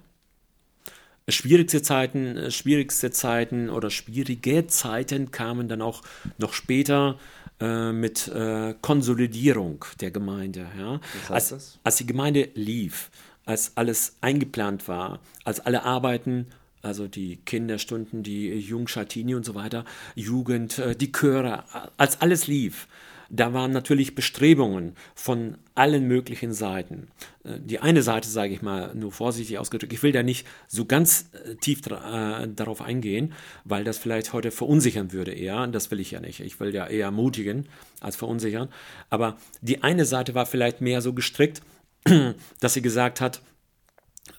[1.28, 6.02] Schwierigste Zeiten, äh, schwierigste Zeiten oder schwierige Zeiten kamen dann auch
[6.38, 7.18] noch später
[7.60, 10.66] äh, mit äh, Konsolidierung der Gemeinde.
[10.78, 11.00] Ja?
[11.28, 13.10] als, als die Gemeinde lief,
[13.44, 16.46] als alles eingeplant war, als alle Arbeiten
[16.82, 19.84] also die Kinderstunden, die Jungschatini und so weiter,
[20.16, 21.64] Jugend, äh, die Chöre,
[21.96, 22.88] als alles lief,
[23.34, 27.08] da waren natürlich Bestrebungen von allen möglichen Seiten.
[27.44, 30.84] Äh, die eine Seite, sage ich mal, nur vorsichtig ausgedrückt, ich will da nicht so
[30.84, 33.32] ganz äh, tief äh, darauf eingehen,
[33.64, 35.66] weil das vielleicht heute verunsichern würde eher.
[35.66, 36.40] Das will ich ja nicht.
[36.40, 37.68] Ich will ja eher ermutigen
[38.00, 38.68] als verunsichern.
[39.08, 41.62] Aber die eine Seite war vielleicht mehr so gestrickt,
[42.60, 43.40] dass sie gesagt hat,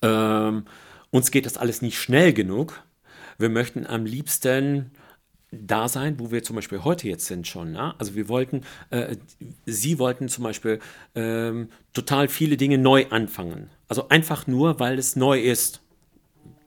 [0.03, 0.65] ähm,
[1.09, 2.83] uns geht das alles nicht schnell genug.
[3.39, 4.91] Wir möchten am liebsten
[5.61, 7.71] da sein, wo wir zum Beispiel heute jetzt sind schon.
[7.71, 7.93] Ne?
[7.99, 9.15] Also wir wollten, äh,
[9.65, 10.79] Sie wollten zum Beispiel
[11.15, 13.69] ähm, total viele Dinge neu anfangen.
[13.87, 15.81] Also einfach nur, weil es neu ist.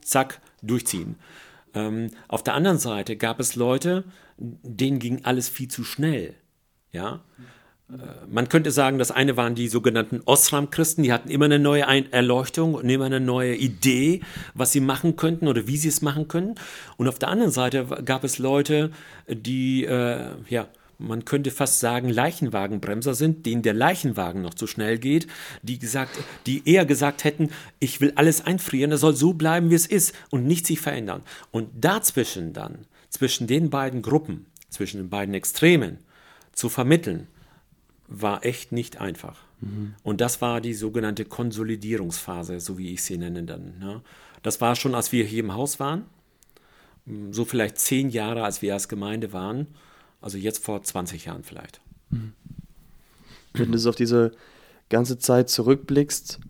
[0.01, 1.17] Zack, durchziehen.
[1.75, 4.05] Ähm, auf der anderen Seite gab es Leute,
[4.39, 6.35] denen ging alles viel zu schnell.
[6.93, 7.15] Ja.
[7.15, 7.43] Äh,
[8.29, 12.75] man könnte sagen, das eine waren die sogenannten Osram-Christen, die hatten immer eine neue Erleuchtung
[12.75, 14.23] und immer eine neue Idee,
[14.55, 16.57] was sie machen könnten oder wie sie es machen können.
[16.97, 18.91] Und auf der anderen Seite gab es Leute,
[19.29, 20.67] die, äh, ja,
[20.99, 25.29] man könnte fast sagen, Leichenwagenbremser sind, denen der Leichenwagen noch zu schnell geht,
[25.63, 29.75] die gesagt, die eher gesagt hätten, ich will alles einfrieren, das soll so bleiben, wie
[29.75, 31.23] es ist und nicht sich verändern.
[31.53, 35.99] Und dazwischen dann, zwischen den beiden Gruppen, zwischen den beiden Extremen,
[36.53, 37.29] zu vermitteln,
[38.09, 39.39] war echt nicht einfach.
[39.61, 39.95] Mhm.
[40.03, 43.79] Und das war die sogenannte Konsolidierungsphase, so wie ich sie nenne dann.
[43.79, 44.03] Ne?
[44.43, 46.05] Das war schon, als wir hier im Haus waren,
[47.31, 49.69] so vielleicht zehn Jahre, als wir als Gemeinde waren,
[50.21, 51.81] also jetzt vor 20 Jahren vielleicht.
[52.11, 52.33] Mhm.
[53.55, 54.33] Wenn du so auf diese
[54.89, 56.41] ganze Zeit zurückblickst,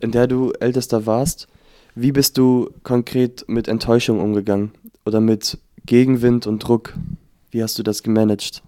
[0.00, 1.48] in der du Ältester warst,
[1.94, 4.72] wie bist du konkret mit Enttäuschung umgegangen
[5.04, 6.94] oder mit Gegenwind und Druck?
[7.50, 8.62] Wie hast du das gemanagt?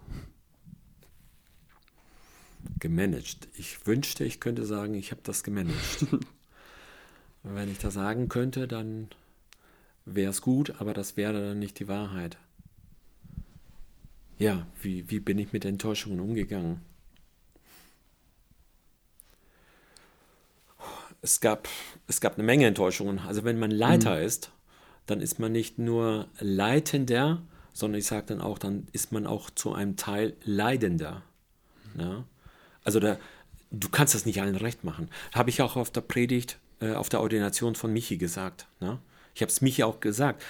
[2.84, 3.48] Gemanagt.
[3.56, 6.06] Ich wünschte, ich könnte sagen, ich habe das gemanagt.
[7.42, 9.08] Wenn ich das sagen könnte, dann
[10.04, 12.36] wäre es gut, aber das wäre dann nicht die Wahrheit.
[14.38, 16.82] Ja, wie, wie bin ich mit Enttäuschungen umgegangen?
[21.22, 21.70] Es gab,
[22.06, 23.18] es gab eine Menge Enttäuschungen.
[23.20, 24.26] Also wenn man Leiter mhm.
[24.26, 24.52] ist,
[25.06, 27.40] dann ist man nicht nur Leitender,
[27.72, 31.22] sondern ich sage dann auch, dann ist man auch zu einem Teil Leidender.
[31.96, 32.26] Ja?
[32.84, 33.18] Also da,
[33.70, 35.08] du kannst das nicht allen recht machen.
[35.34, 38.66] Habe ich auch auf der Predigt, äh, auf der Ordination von Michi gesagt.
[38.80, 38.98] Ne?
[39.34, 40.42] Ich habe es Michi auch gesagt.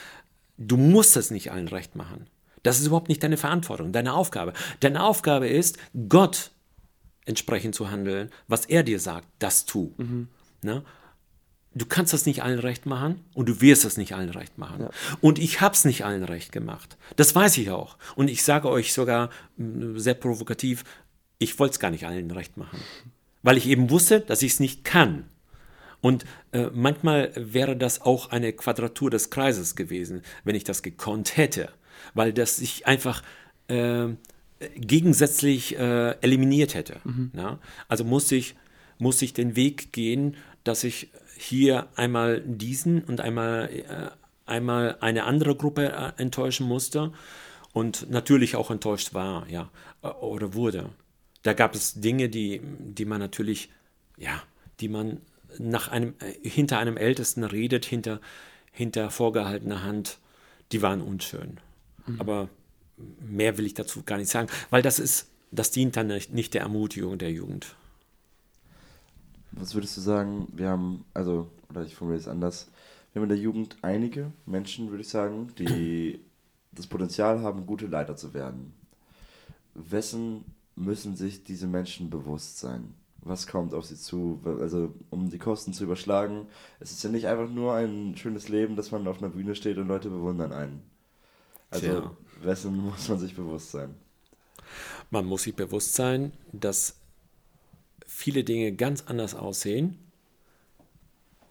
[0.59, 2.27] Du musst es nicht allen recht machen.
[2.63, 4.53] Das ist überhaupt nicht deine Verantwortung, deine Aufgabe.
[4.81, 5.79] Deine Aufgabe ist,
[6.09, 6.51] Gott
[7.27, 9.93] entsprechend zu handeln, was er dir sagt, das tu.
[9.97, 10.29] Mhm.
[10.63, 10.83] Ne?
[11.75, 14.83] Du kannst das nicht allen recht machen und du wirst es nicht allen recht machen.
[14.83, 14.91] Ja.
[15.21, 16.97] Und ich habe es nicht allen recht gemacht.
[17.17, 17.99] Das weiß ich auch.
[18.15, 19.31] Und ich sage euch sogar
[19.97, 20.85] sehr provokativ,
[21.45, 22.79] ich wollte es gar nicht allen recht machen.
[23.43, 25.25] Weil ich eben wusste, dass ich es nicht kann.
[26.01, 31.37] Und äh, manchmal wäre das auch eine Quadratur des Kreises gewesen, wenn ich das gekonnt
[31.37, 31.71] hätte.
[32.15, 33.23] Weil das sich einfach
[33.69, 34.09] äh,
[34.77, 37.01] gegensätzlich äh, eliminiert hätte.
[37.05, 37.31] Mhm.
[37.89, 38.55] Also musste ich,
[38.99, 44.11] musste ich den Weg gehen, dass ich hier einmal diesen und einmal, äh,
[44.47, 47.13] einmal eine andere Gruppe äh, enttäuschen musste
[47.73, 49.71] und natürlich auch enttäuscht war, ja,
[50.03, 50.91] äh, oder wurde.
[51.45, 53.71] Da gab es Dinge, die, die man natürlich,
[54.17, 54.43] ja,
[54.81, 55.21] die man
[55.59, 58.21] nach einem, äh, hinter einem Ältesten redet, hinter,
[58.73, 60.19] hinter vorgehaltener Hand,
[60.73, 61.61] die waren unschön.
[62.07, 62.21] Mhm.
[62.21, 62.49] Aber
[63.21, 66.63] mehr will ich dazu gar nicht sagen, weil das ist, das dient dann nicht der
[66.63, 67.77] Ermutigung der Jugend.
[69.53, 72.71] Was würdest du sagen, wir haben, also, oder ich formuliere es anders,
[73.13, 76.21] wir haben in der Jugend einige Menschen, würde ich sagen, die
[76.73, 78.73] das Potenzial haben, gute Leiter zu werden.
[79.75, 80.45] Wessen
[80.77, 82.95] müssen sich diese Menschen bewusst sein?
[83.23, 84.41] Was kommt auf sie zu?
[84.61, 86.47] Also, um die Kosten zu überschlagen,
[86.79, 89.79] es ist ja nicht einfach nur ein schönes Leben, dass man auf einer Bühne steht
[89.79, 90.83] und Leute bewundern einen.
[91.71, 92.17] Also, Tja.
[92.43, 93.95] wessen muss man sich bewusst sein?
[95.11, 96.97] Man muss sich bewusst sein, dass
[98.07, 99.99] viele Dinge ganz anders aussehen,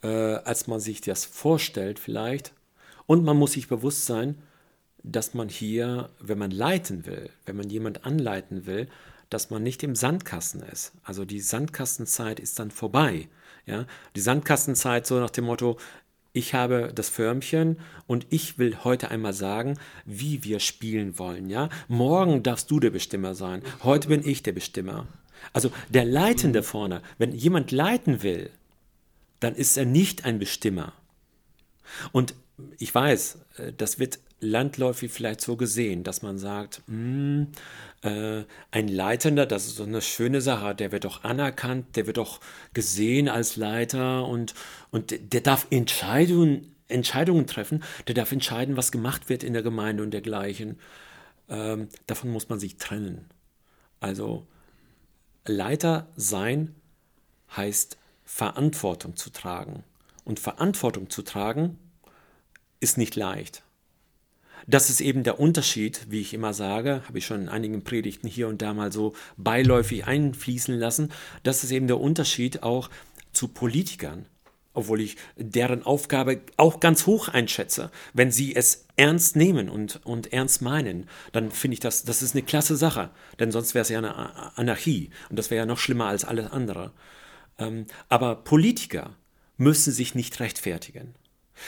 [0.03, 2.53] äh, als man sich das vorstellt vielleicht.
[3.05, 4.37] Und man muss sich bewusst sein,
[5.03, 8.87] dass man hier, wenn man leiten will, wenn man jemand anleiten will,
[9.33, 10.93] dass man nicht im Sandkasten ist.
[11.03, 13.27] Also die Sandkastenzeit ist dann vorbei.
[13.65, 13.85] Ja?
[14.15, 15.77] Die Sandkastenzeit so nach dem Motto,
[16.33, 21.49] ich habe das Förmchen und ich will heute einmal sagen, wie wir spielen wollen.
[21.49, 21.69] Ja?
[21.87, 23.61] Morgen darfst du der Bestimmer sein.
[23.83, 25.07] Heute bin ich der Bestimmer.
[25.51, 28.49] Also der Leitende vorne, wenn jemand leiten will,
[29.39, 30.93] dann ist er nicht ein Bestimmer.
[32.11, 32.33] Und
[32.77, 37.47] ich weiß, äh, das wird landläufig vielleicht so gesehen, dass man sagt, mh, hm,
[38.03, 42.17] äh, ein Leitender, das ist so eine schöne Sache, der wird doch anerkannt, der wird
[42.17, 42.39] doch
[42.73, 44.53] gesehen als Leiter und,
[44.91, 50.03] und der darf Entscheidungen, Entscheidungen treffen, der darf entscheiden, was gemacht wird in der Gemeinde
[50.03, 50.79] und dergleichen.
[51.49, 53.29] Ähm, davon muss man sich trennen.
[53.99, 54.45] Also
[55.45, 56.75] Leiter sein
[57.55, 59.83] heißt Verantwortung zu tragen.
[60.25, 61.77] Und Verantwortung zu tragen
[62.79, 63.63] ist nicht leicht.
[64.67, 68.27] Das ist eben der Unterschied, wie ich immer sage, habe ich schon in einigen Predigten
[68.27, 71.11] hier und da mal so beiläufig einfließen lassen.
[71.43, 72.89] Das ist eben der Unterschied auch
[73.33, 74.25] zu Politikern
[74.73, 77.91] obwohl ich deren Aufgabe auch ganz hoch einschätze.
[78.13, 82.35] Wenn sie es ernst nehmen und, und ernst meinen, dann finde ich das, das ist
[82.35, 83.11] eine klasse Sache.
[83.39, 86.51] Denn sonst wäre es ja eine Anarchie und das wäre ja noch schlimmer als alles
[86.51, 86.91] andere.
[87.59, 89.15] Ähm, aber Politiker
[89.57, 91.13] müssen sich nicht rechtfertigen.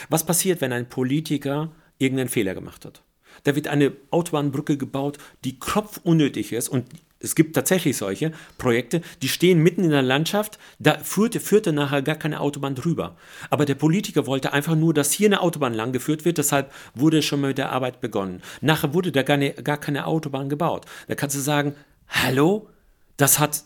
[0.08, 3.02] Was passiert, wenn ein Politiker irgendeinen Fehler gemacht hat?
[3.44, 6.86] Da wird eine Autobahnbrücke gebaut, die kropfunnötig ist und
[7.18, 12.02] es gibt tatsächlich solche Projekte, die stehen mitten in der Landschaft, da führte, führte nachher
[12.02, 13.16] gar keine Autobahn drüber.
[13.48, 17.22] Aber der Politiker wollte einfach nur, dass hier eine Autobahn lang geführt wird, deshalb wurde
[17.22, 18.42] schon mal mit der Arbeit begonnen.
[18.60, 20.84] Nachher wurde da gar, ne, gar keine Autobahn gebaut.
[21.08, 21.74] Da kannst du sagen,
[22.08, 22.68] hallo,
[23.16, 23.64] das hat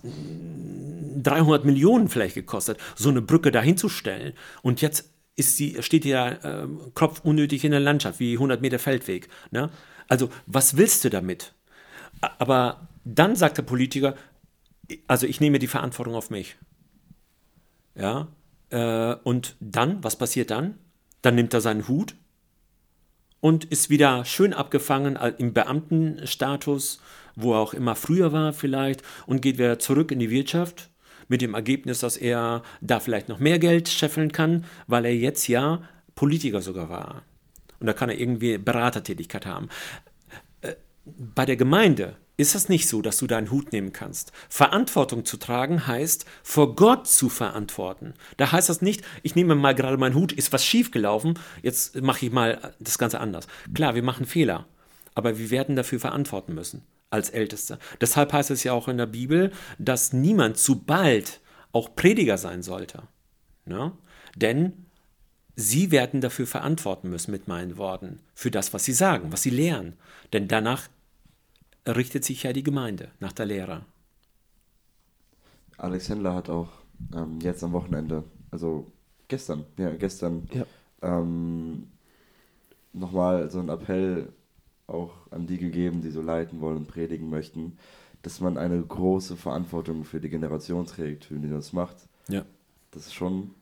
[1.23, 4.35] 300 Millionen vielleicht gekostet, so eine Brücke dahinzustellen.
[4.63, 5.11] Und jetzt
[5.41, 9.29] ist die, steht da äh, kopfunnötig in der Landschaft, wie 100 Meter Feldweg.
[9.51, 9.71] Ne?
[10.09, 11.55] Also, was willst du damit?
[12.39, 14.15] Aber dann sagt der Politiker,
[15.07, 16.57] also ich nehme die Verantwortung auf mich.
[17.95, 18.29] Ja,
[18.71, 20.79] äh, und dann, was passiert dann?
[21.23, 22.15] Dann nimmt er seinen Hut
[23.41, 27.01] und ist wieder schön abgefangen im Beamtenstatus,
[27.35, 30.91] wo er auch immer früher war vielleicht, und geht wieder zurück in die Wirtschaft
[31.31, 35.47] mit dem Ergebnis, dass er da vielleicht noch mehr Geld scheffeln kann, weil er jetzt
[35.47, 35.83] ja
[36.15, 37.23] Politiker sogar war.
[37.79, 39.69] Und da kann er irgendwie Beratertätigkeit haben.
[40.61, 40.75] Äh,
[41.05, 44.33] bei der Gemeinde ist das nicht so, dass du deinen Hut nehmen kannst.
[44.49, 48.15] Verantwortung zu tragen heißt, vor Gott zu verantworten.
[48.37, 52.27] Da heißt das nicht, ich nehme mal gerade meinen Hut, ist was schiefgelaufen, jetzt mache
[52.27, 53.47] ich mal das Ganze anders.
[53.73, 54.67] Klar, wir machen Fehler,
[55.15, 57.79] aber wir werden dafür verantworten müssen als Älteste.
[58.01, 61.41] Deshalb heißt es ja auch in der Bibel, dass niemand zu bald
[61.73, 63.03] auch Prediger sein sollte.
[63.67, 63.93] Ne?
[64.37, 64.87] Denn
[65.57, 69.51] sie werden dafür verantworten müssen mit meinen Worten, für das, was sie sagen, was sie
[69.51, 69.95] lehren.
[70.33, 70.89] Denn danach
[71.87, 73.85] richtet sich ja die Gemeinde nach der Lehre.
[75.77, 76.69] Alex Händler hat auch
[77.15, 78.93] ähm, jetzt am Wochenende, also
[79.29, 80.67] gestern, ja, gestern, ja.
[81.03, 81.89] ähm,
[82.93, 84.33] nochmal so einen Appell
[84.91, 87.79] auch an die gegeben, die so leiten wollen und predigen möchten,
[88.23, 91.97] dass man eine große Verantwortung für die Generation trägt, für die das macht.
[92.29, 92.45] Ja.
[92.91, 93.55] Das ist schon.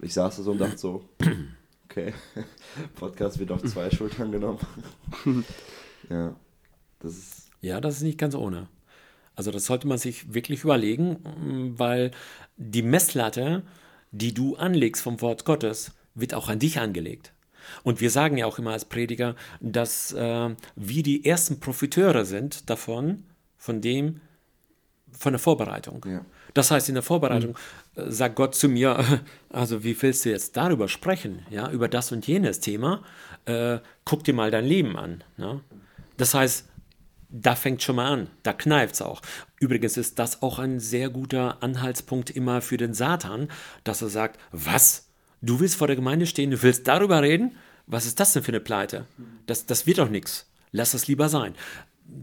[0.00, 1.04] Ich saß da so und dachte so,
[1.84, 2.12] okay,
[2.96, 4.58] Podcast wird auf zwei Schultern genommen.
[6.10, 6.34] ja,
[6.98, 7.50] das ist.
[7.60, 8.68] Ja, das ist nicht ganz ohne.
[9.36, 12.12] Also das sollte man sich wirklich überlegen, weil
[12.56, 13.62] die Messlatte,
[14.12, 17.33] die du anlegst vom Wort Gottes, wird auch an dich angelegt.
[17.82, 22.68] Und wir sagen ja auch immer als Prediger, dass äh, wir die ersten Profiteure sind
[22.70, 23.24] davon,
[23.56, 24.20] von dem,
[25.10, 26.04] von der Vorbereitung.
[26.08, 26.24] Ja.
[26.54, 27.56] Das heißt, in der Vorbereitung
[27.96, 32.12] äh, sagt Gott zu mir, also wie willst du jetzt darüber sprechen, ja, über das
[32.12, 33.02] und jenes Thema?
[33.44, 35.24] Äh, guck dir mal dein Leben an.
[35.36, 35.60] Ne?
[36.16, 36.68] Das heißt,
[37.36, 39.20] da fängt schon mal an, da kneift es auch.
[39.58, 43.48] Übrigens ist das auch ein sehr guter Anhaltspunkt immer für den Satan,
[43.82, 45.08] dass er sagt, was?
[45.44, 47.56] Du willst vor der Gemeinde stehen, du willst darüber reden?
[47.86, 49.06] Was ist das denn für eine Pleite?
[49.46, 50.50] Das, das wird doch nichts.
[50.72, 51.54] Lass das lieber sein.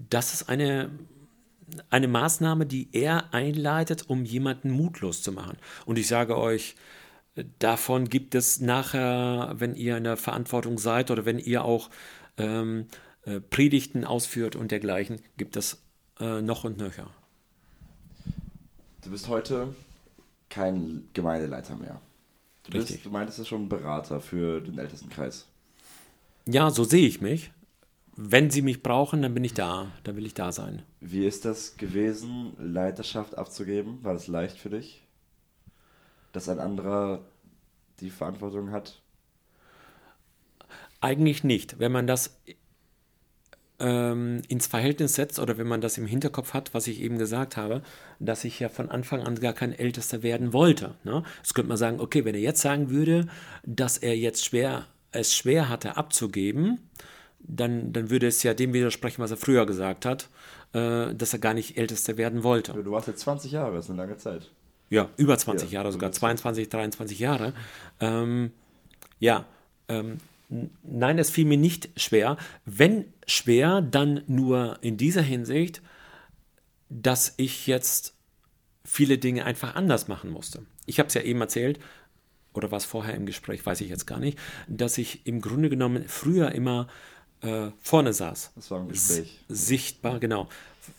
[0.09, 0.89] Das ist eine,
[1.91, 5.57] eine Maßnahme, die er einleitet, um jemanden mutlos zu machen.
[5.85, 6.75] Und ich sage euch,
[7.59, 11.91] davon gibt es nachher, wenn ihr in der Verantwortung seid oder wenn ihr auch
[12.37, 12.87] ähm,
[13.25, 15.83] äh, Predigten ausführt und dergleichen, gibt es
[16.19, 17.07] äh, noch und nöcher.
[19.03, 19.75] Du bist heute
[20.49, 22.01] kein Gemeindeleiter mehr.
[22.63, 23.03] Du, bist, Richtig.
[23.03, 25.47] du meintest ja schon Berater für den Ältestenkreis.
[26.45, 27.51] Ja, so sehe ich mich.
[28.15, 29.91] Wenn sie mich brauchen, dann bin ich da.
[30.03, 30.83] Dann will ich da sein.
[30.99, 34.03] Wie ist das gewesen, Leiterschaft abzugeben?
[34.03, 35.01] War das leicht für dich?
[36.33, 37.23] Dass ein anderer
[37.99, 39.01] die Verantwortung hat?
[40.99, 41.79] Eigentlich nicht.
[41.79, 42.37] Wenn man das
[43.81, 47.57] ähm, ins Verhältnis setzt oder wenn man das im Hinterkopf hat, was ich eben gesagt
[47.57, 47.81] habe,
[48.19, 50.93] dass ich ja von Anfang an gar kein Ältester werden wollte.
[51.03, 51.23] Ne?
[51.37, 53.27] Jetzt könnte man sagen, okay, wenn er jetzt sagen würde,
[53.63, 56.79] dass er jetzt schwer, es schwer hatte abzugeben,
[57.39, 60.29] dann, dann würde es ja dem widersprechen, was er früher gesagt hat,
[60.73, 62.73] äh, dass er gar nicht Ältester werden wollte.
[62.73, 64.51] Du warst jetzt 20 Jahre, das ist eine lange Zeit.
[64.89, 67.53] Ja, über 20 Ja, Jahre, sogar über 22, 23 Jahre.
[67.99, 68.51] Ähm,
[69.19, 69.45] ja,
[69.87, 70.17] ähm,
[70.83, 72.37] nein, es fiel mir nicht schwer.
[72.65, 75.81] Wenn schwer, dann nur in dieser Hinsicht,
[76.89, 78.13] dass ich jetzt
[78.83, 80.65] viele Dinge einfach anders machen musste.
[80.85, 81.79] Ich habe es ja eben erzählt,
[82.53, 84.37] oder war es vorher im Gespräch, weiß ich jetzt gar nicht,
[84.67, 86.87] dass ich im Grunde genommen früher immer
[87.41, 89.39] äh, vorne saß Das war ein Gespräch.
[89.47, 90.49] sichtbar, genau,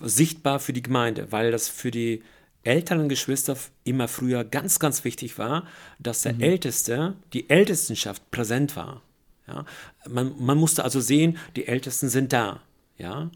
[0.00, 2.22] sichtbar für die Gemeinde, weil das für die
[2.64, 5.66] älteren Geschwister immer früher ganz, ganz wichtig war,
[5.98, 9.02] dass der Älteste, die Ältestenschaft präsent war.
[9.46, 9.64] Ja?
[10.08, 12.60] Man, man musste also sehen, die Ältesten sind da.
[12.98, 13.30] Ja?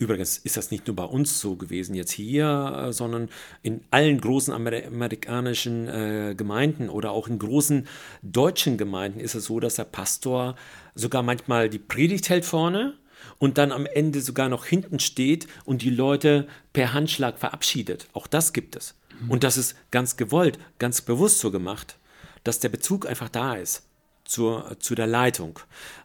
[0.00, 3.28] Übrigens ist das nicht nur bei uns so gewesen, jetzt hier, äh, sondern
[3.62, 7.86] in allen großen Amer amerikanischen äh, Gemeinden oder auch in großen
[8.22, 10.56] deutschen Gemeinden ist es so, dass der Pastor
[10.94, 12.94] sogar manchmal die Predigt hält vorne
[13.36, 18.08] und dann am Ende sogar noch hinten steht und die Leute per Handschlag verabschiedet.
[18.14, 18.94] Auch das gibt es.
[19.28, 21.98] Und das ist ganz gewollt, ganz bewusst so gemacht,
[22.42, 23.82] dass der Bezug einfach da ist
[24.30, 25.58] zur, zu der Leitung.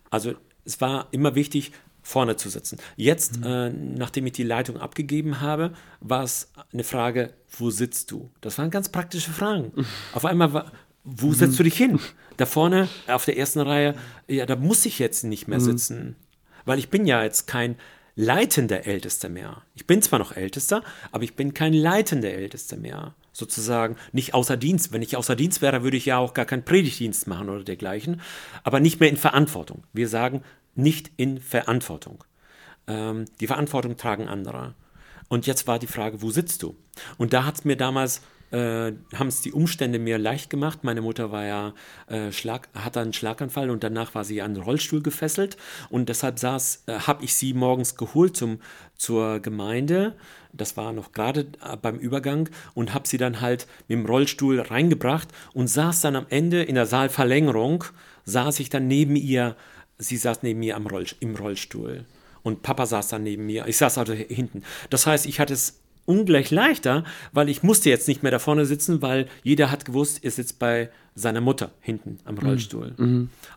[0.09, 0.33] Also
[0.65, 1.71] es war immer wichtig,
[2.01, 2.77] vorne zu sitzen.
[2.95, 8.29] Jetzt, äh, nachdem ich die Leitung abgegeben habe, war es eine Frage, wo sitzt du?
[8.41, 9.71] Das waren ganz praktische Fragen.
[10.13, 10.71] Auf einmal war,
[11.03, 11.99] wo setzt du dich hin?
[12.37, 13.95] Da vorne, auf der ersten Reihe,
[14.27, 16.15] ja, da muss ich jetzt nicht mehr sitzen.
[16.65, 17.75] Weil ich bin ja jetzt kein
[18.15, 19.61] leitender Ältester mehr.
[19.75, 23.13] Ich bin zwar noch Ältester, aber ich bin kein leitender Ältester mehr.
[23.35, 24.93] Sozusagen nicht außer Dienst.
[24.93, 28.21] Wenn ich außer Dienst wäre, würde ich ja auch gar keinen Predigtdienst machen oder dergleichen.
[28.63, 29.83] Aber nicht mehr in Verantwortung.
[29.91, 30.41] Wir sagen
[30.73, 32.23] nicht in Verantwortung.
[32.87, 34.73] Ähm, die Verantwortung tragen andere.
[35.27, 36.75] Und jetzt war die Frage, wo sitzt du?
[37.17, 38.21] Und da hat es mir damals,
[38.51, 40.83] äh, haben es die Umstände mir leicht gemacht.
[40.83, 41.73] Meine Mutter war ja,
[42.07, 45.57] äh, Schlag, hatte einen Schlaganfall und danach war sie an den Rollstuhl gefesselt.
[45.89, 48.59] Und deshalb saß, äh, habe ich sie morgens geholt zum,
[48.95, 50.15] zur Gemeinde.
[50.53, 54.59] Das war noch gerade äh, beim Übergang und habe sie dann halt mit dem Rollstuhl
[54.59, 57.83] reingebracht und saß dann am Ende in der Saalverlängerung,
[58.25, 59.55] saß ich dann neben ihr,
[59.97, 62.05] sie saß neben mir am Roll, im Rollstuhl.
[62.45, 63.65] Und Papa saß dann neben mir.
[63.67, 64.61] Ich saß also hinten.
[64.91, 68.67] Das heißt, ich hatte es ungleich leichter, weil ich musste jetzt nicht mehr da vorne
[68.67, 72.93] sitzen, weil jeder hat gewusst, er sitzt bei seiner Mutter hinten am Rollstuhl.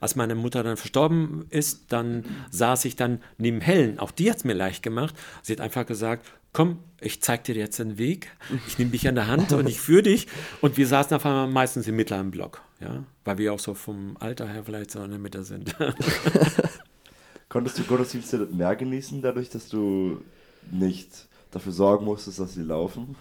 [0.00, 3.98] Als meine Mutter dann verstorben ist, dann saß ich dann neben Helen.
[3.98, 5.14] Auch die hat es mir leicht gemacht.
[5.42, 6.24] Sie hat einfach gesagt,
[6.54, 8.30] komm, ich zeig dir jetzt den Weg.
[8.68, 10.28] Ich nehme dich an der Hand und ich führe dich.
[10.62, 14.16] Und wir saßen auf einmal meistens im mittleren Block, ja, weil wir auch so vom
[14.18, 15.76] Alter her vielleicht so in der Mitte sind.
[17.48, 20.20] Konntest du Gottesdienste mehr genießen, dadurch, dass du
[20.70, 23.16] nicht dafür sorgen musstest, dass sie laufen?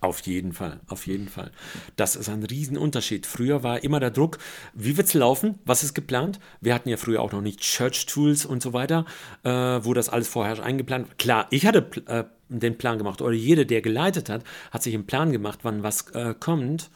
[0.00, 1.50] Auf jeden Fall, auf jeden Fall.
[1.96, 3.26] Das ist ein Riesenunterschied.
[3.26, 4.38] Früher war immer der Druck,
[4.72, 5.58] wie wird es laufen?
[5.64, 6.38] Was ist geplant?
[6.60, 9.06] Wir hatten ja früher auch noch nicht Church Tools und so weiter,
[9.42, 13.64] äh, wo das alles vorher eingeplant Klar, ich hatte äh, den Plan gemacht oder jeder,
[13.64, 16.90] der geleitet hat, hat sich einen Plan gemacht, wann was äh, kommt.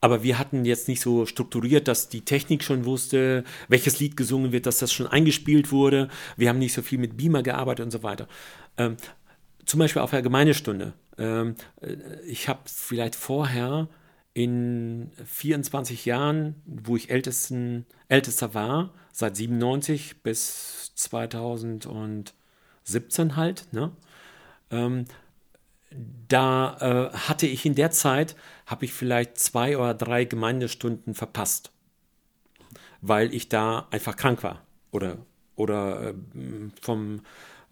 [0.00, 4.52] Aber wir hatten jetzt nicht so strukturiert, dass die Technik schon wusste, welches Lied gesungen
[4.52, 6.08] wird, dass das schon eingespielt wurde.
[6.36, 8.26] Wir haben nicht so viel mit Beamer gearbeitet und so weiter.
[8.78, 8.96] Ähm,
[9.66, 10.94] zum Beispiel auf der Gemeindestunde.
[11.18, 11.96] Ähm, äh,
[12.26, 13.88] ich habe vielleicht vorher
[14.32, 23.92] in 24 Jahren, wo ich ältesten, ältester war, seit 97 bis 2017 halt, ne?
[24.70, 25.04] Ähm,
[26.28, 28.36] da äh, hatte ich in der Zeit,
[28.70, 31.72] habe ich vielleicht zwei oder drei Gemeindestunden verpasst,
[33.00, 34.62] weil ich da einfach krank war
[34.92, 35.18] oder,
[35.56, 36.14] oder äh,
[36.80, 37.22] vom,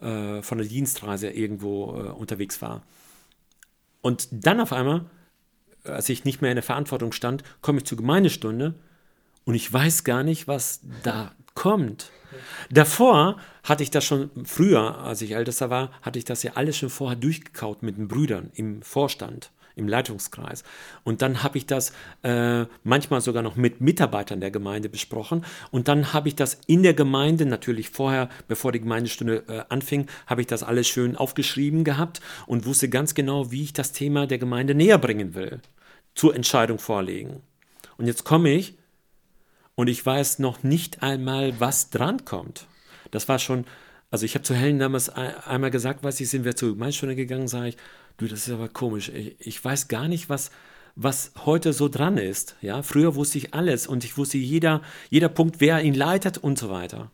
[0.01, 2.83] äh, von der Dienstreise irgendwo äh, unterwegs war.
[4.03, 5.07] Und dann auf einmal,
[5.85, 8.75] als ich nicht mehr in der Verantwortung stand, komme ich zur Gemeindestunde
[9.45, 12.11] und ich weiß gar nicht, was da kommt.
[12.71, 16.77] Davor hatte ich das schon früher, als ich ältester war, hatte ich das ja alles
[16.77, 20.65] schon vorher durchgekaut mit den Brüdern im Vorstand, im Leitungskreis.
[21.05, 25.45] Und dann habe ich das äh, manchmal sogar noch mit Mitarbeitern der Gemeinde besprochen.
[25.71, 30.07] Und dann habe ich das in der Gemeinde, natürlich vorher, bevor die Gemeindestunde äh, anfing,
[30.27, 34.27] habe ich das alles schön aufgeschrieben gehabt und wusste ganz genau, wie ich das Thema
[34.27, 35.61] der Gemeinde näher bringen will,
[36.15, 37.43] zur Entscheidung vorlegen.
[37.97, 38.79] Und jetzt komme ich
[39.75, 42.67] und ich weiß noch nicht einmal, was dran kommt.
[43.11, 43.65] Das war schon,
[44.11, 47.49] also ich habe zu Helen damals einmal gesagt, weiß ich, sind wir zur Gemeinstunde gegangen,
[47.49, 47.77] sage ich,
[48.19, 49.09] du, das ist aber komisch.
[49.09, 50.51] Ich, ich, weiß gar nicht, was,
[50.95, 52.57] was heute so dran ist.
[52.61, 56.59] Ja, früher wusste ich alles und ich wusste jeder, jeder Punkt, wer ihn leitet und
[56.59, 57.11] so weiter.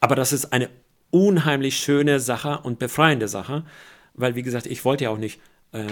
[0.00, 0.68] Aber das ist eine
[1.10, 3.64] unheimlich schöne Sache und befreiende Sache,
[4.14, 5.40] weil wie gesagt, ich wollte ja auch nicht
[5.72, 5.86] äh,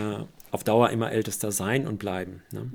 [0.51, 2.43] auf Dauer immer Ältester sein und bleiben.
[2.53, 2.71] Ne?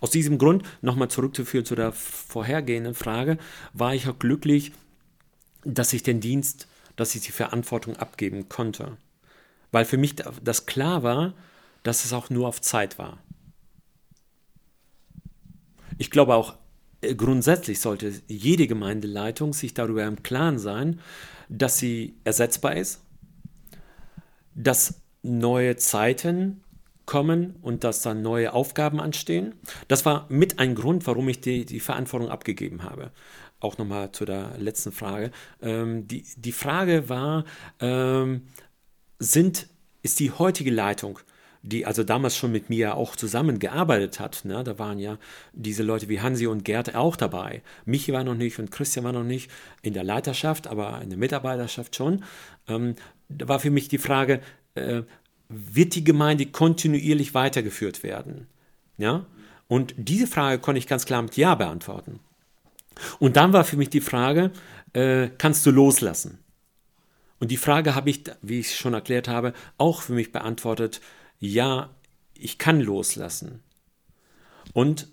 [0.00, 3.38] Aus diesem Grund, nochmal zurückzuführen zu der vorhergehenden Frage,
[3.72, 4.72] war ich auch glücklich,
[5.64, 8.96] dass ich den Dienst, dass ich die Verantwortung abgeben konnte.
[9.72, 11.34] Weil für mich das klar war,
[11.82, 13.18] dass es auch nur auf Zeit war.
[15.98, 16.56] Ich glaube auch,
[17.00, 21.00] äh, grundsätzlich sollte jede Gemeindeleitung sich darüber im Klaren sein,
[21.48, 23.02] dass sie ersetzbar ist,
[24.54, 26.62] dass neue Zeiten
[27.06, 29.54] kommen und dass dann neue Aufgaben anstehen.
[29.88, 33.10] Das war mit ein Grund, warum ich die, die Verantwortung abgegeben habe.
[33.58, 35.32] Auch nochmal zu der letzten Frage.
[35.60, 37.44] Ähm, die, die Frage war,
[37.80, 38.42] ähm,
[39.20, 39.68] sind,
[40.02, 41.20] ist die heutige Leitung,
[41.62, 44.64] die also damals schon mit mir auch zusammengearbeitet hat, ne?
[44.64, 45.18] da waren ja
[45.52, 47.62] diese Leute wie Hansi und Gerd auch dabei.
[47.84, 49.50] Michi war noch nicht und Christian war noch nicht
[49.82, 52.24] in der Leiterschaft, aber in der Mitarbeiterschaft schon.
[52.66, 52.96] Ähm,
[53.28, 54.40] da war für mich die Frage,
[54.74, 55.02] äh,
[55.50, 58.46] wird die Gemeinde kontinuierlich weitergeführt werden?
[58.96, 59.26] Ja?
[59.68, 62.20] Und diese Frage konnte ich ganz klar mit Ja beantworten.
[63.18, 64.50] Und dann war für mich die Frage,
[64.94, 66.38] äh, kannst du loslassen?
[67.40, 71.00] Und die Frage habe ich, wie ich schon erklärt habe, auch für mich beantwortet,
[71.40, 71.90] ja,
[72.34, 73.62] ich kann loslassen.
[74.72, 75.08] Und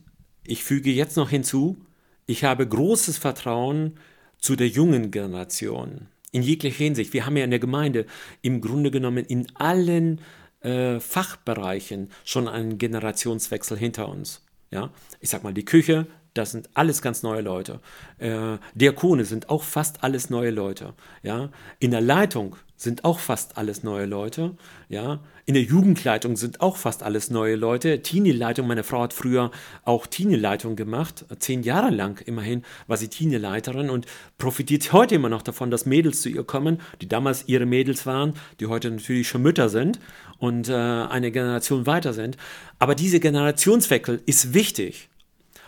[0.46, 1.78] ich füge jetzt noch hinzu,
[2.26, 3.98] ich habe großes Vertrauen
[4.40, 7.14] zu der jungen Generation in jeglicher Hinsicht.
[7.14, 8.06] Wir haben ja in der Gemeinde
[8.42, 10.22] im Grunde genommen in allen
[10.62, 14.44] äh, Fachbereichen schon einen Generationswechsel hinter uns.
[14.70, 16.08] Ja, ich sag mal, die Küche,
[16.38, 17.80] das sind alles ganz neue Leute.
[18.20, 20.94] Äh, Diakone sind auch fast alles neue Leute.
[21.24, 24.56] Ja, in der Leitung sind auch fast alles neue Leute.
[24.88, 28.02] Ja, in der Jugendleitung sind auch fast alles neue Leute.
[28.04, 29.50] Teenie-Leitung, meine Frau hat früher
[29.84, 31.26] auch Teenie-Leitung gemacht.
[31.40, 34.06] Zehn Jahre lang immerhin war sie Teenie-Leiterin und
[34.38, 38.34] profitiert heute immer noch davon, dass Mädels zu ihr kommen, die damals ihre Mädels waren,
[38.60, 40.00] die heute natürlich schon Mütter sind
[40.38, 42.38] und äh, eine Generation weiter sind.
[42.78, 45.10] Aber diese Generationswechsel ist wichtig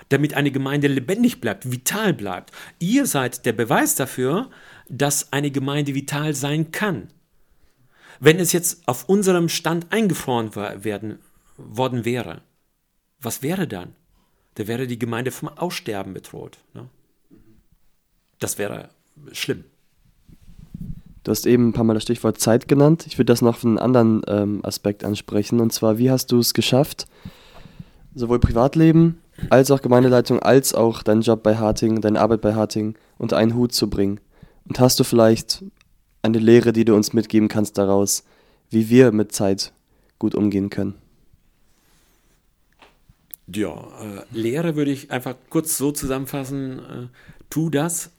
[0.10, 2.52] damit eine Gemeinde lebendig bleibt, vital bleibt.
[2.80, 4.50] Ihr seid der Beweis dafür,
[4.90, 7.10] dass eine Gemeinde vital sein kann.
[8.20, 11.20] Wenn es jetzt auf unserem Stand eingefroren werden,
[11.58, 12.42] worden wäre,
[13.22, 13.96] was wäre dann?
[14.56, 16.58] Da wäre die Gemeinde vom Aussterben bedroht.
[16.74, 16.90] Ne?
[18.40, 18.90] Das wäre
[19.32, 19.64] schlimm.
[21.24, 23.06] Du hast eben ein paar Mal das Stichwort Zeit genannt.
[23.06, 25.60] Ich würde das noch von einem anderen ähm, Aspekt ansprechen.
[25.60, 27.08] Und zwar, wie hast du es geschafft,
[28.16, 32.96] sowohl Privatleben als auch Gemeindeleitung, als auch deinen Job bei Harting, deine Arbeit bei Harting
[33.18, 34.20] unter einen Hut zu bringen?
[34.68, 35.64] Und hast du vielleicht
[36.22, 38.24] eine Lehre, die du uns mitgeben kannst daraus,
[38.70, 39.74] wie wir mit Zeit
[40.20, 40.96] gut umgehen können?
[43.48, 46.80] Ja, äh, Lehre würde ich einfach kurz so zusammenfassen.
[46.80, 47.08] Äh,
[47.50, 48.12] tu das,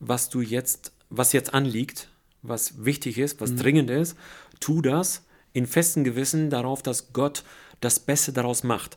[0.00, 2.08] was du jetzt, was jetzt anliegt,
[2.42, 3.56] was wichtig ist, was mhm.
[3.56, 4.16] dringend ist.
[4.60, 7.44] Tu das in festem Gewissen darauf, dass Gott
[7.80, 8.96] das Beste daraus macht,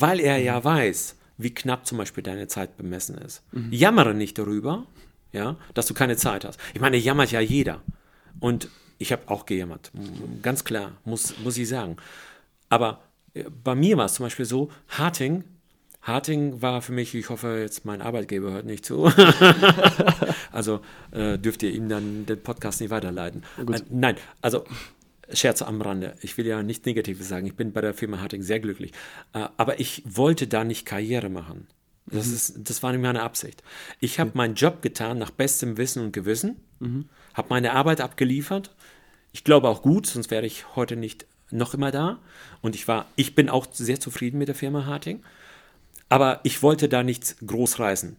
[0.00, 3.42] weil er ja weiß, wie knapp zum Beispiel deine Zeit bemessen ist.
[3.70, 4.86] Jammere nicht darüber,
[5.32, 6.58] ja, dass du keine Zeit hast.
[6.74, 7.80] Ich meine, jammert ja jeder.
[8.40, 8.68] Und
[8.98, 9.90] ich habe auch gejammert,
[10.42, 11.96] ganz klar, muss, muss ich sagen.
[12.68, 13.02] Aber
[13.34, 15.44] äh, bei mir war es zum Beispiel so, Harting,
[16.02, 19.04] Harting war für mich, ich hoffe jetzt mein Arbeitgeber hört nicht zu,
[20.52, 20.80] also
[21.12, 23.42] äh, dürft ihr ihm dann den Podcast nicht weiterleiten.
[23.58, 24.64] Äh, nein, also
[25.32, 26.14] Scherz am Rande.
[26.20, 27.46] Ich will ja nichts Negatives sagen.
[27.46, 28.92] Ich bin bei der Firma Harting sehr glücklich.
[29.32, 31.66] Äh, aber ich wollte da nicht Karriere machen.
[32.06, 33.62] Das, ist, das war nicht meine Absicht.
[33.98, 36.56] Ich habe meinen Job getan nach bestem Wissen und Gewissen,
[37.32, 38.74] habe meine Arbeit abgeliefert.
[39.32, 42.18] Ich glaube auch gut, sonst wäre ich heute nicht noch immer da.
[42.60, 45.22] Und ich war, ich bin auch sehr zufrieden mit der Firma Harting.
[46.08, 48.16] Aber ich wollte da nichts groß reißen.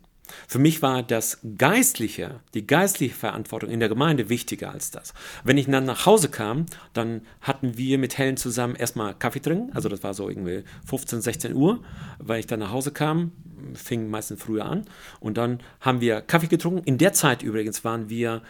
[0.47, 5.13] Für mich war das Geistliche, die geistliche Verantwortung in der Gemeinde wichtiger als das.
[5.43, 9.71] Wenn ich dann nach Hause kam, dann hatten wir mit Helen zusammen erstmal Kaffee trinken,
[9.73, 11.83] also das war so irgendwie 15, 16 Uhr,
[12.19, 13.31] weil ich dann nach Hause kam,
[13.73, 14.85] fing meistens früher an
[15.19, 16.83] und dann haben wir Kaffee getrunken.
[16.85, 18.41] In der Zeit übrigens waren wir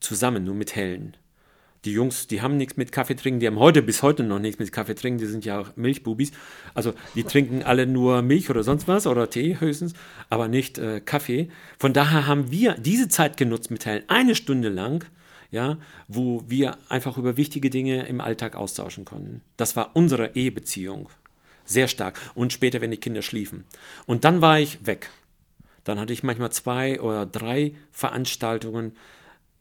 [0.00, 1.16] zusammen, nur mit Helen.
[1.86, 4.58] Die Jungs, die haben nichts mit Kaffee trinken, die haben heute bis heute noch nichts
[4.58, 6.30] mit Kaffee trinken, die sind ja auch Milchbubis.
[6.74, 9.94] Also die trinken alle nur Milch oder sonst was oder Tee höchstens,
[10.28, 11.48] aber nicht äh, Kaffee.
[11.78, 15.06] Von daher haben wir diese Zeit genutzt mit Helen, eine Stunde lang,
[15.50, 19.40] ja, wo wir einfach über wichtige Dinge im Alltag austauschen konnten.
[19.56, 21.08] Das war unsere Ehebeziehung.
[21.64, 22.20] Sehr stark.
[22.34, 23.64] Und später, wenn die Kinder schliefen.
[24.04, 25.10] Und dann war ich weg.
[25.84, 28.92] Dann hatte ich manchmal zwei oder drei Veranstaltungen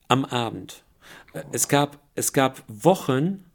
[0.07, 0.83] am Abend.
[1.33, 3.45] Äh, Es gab, es gab Wochen,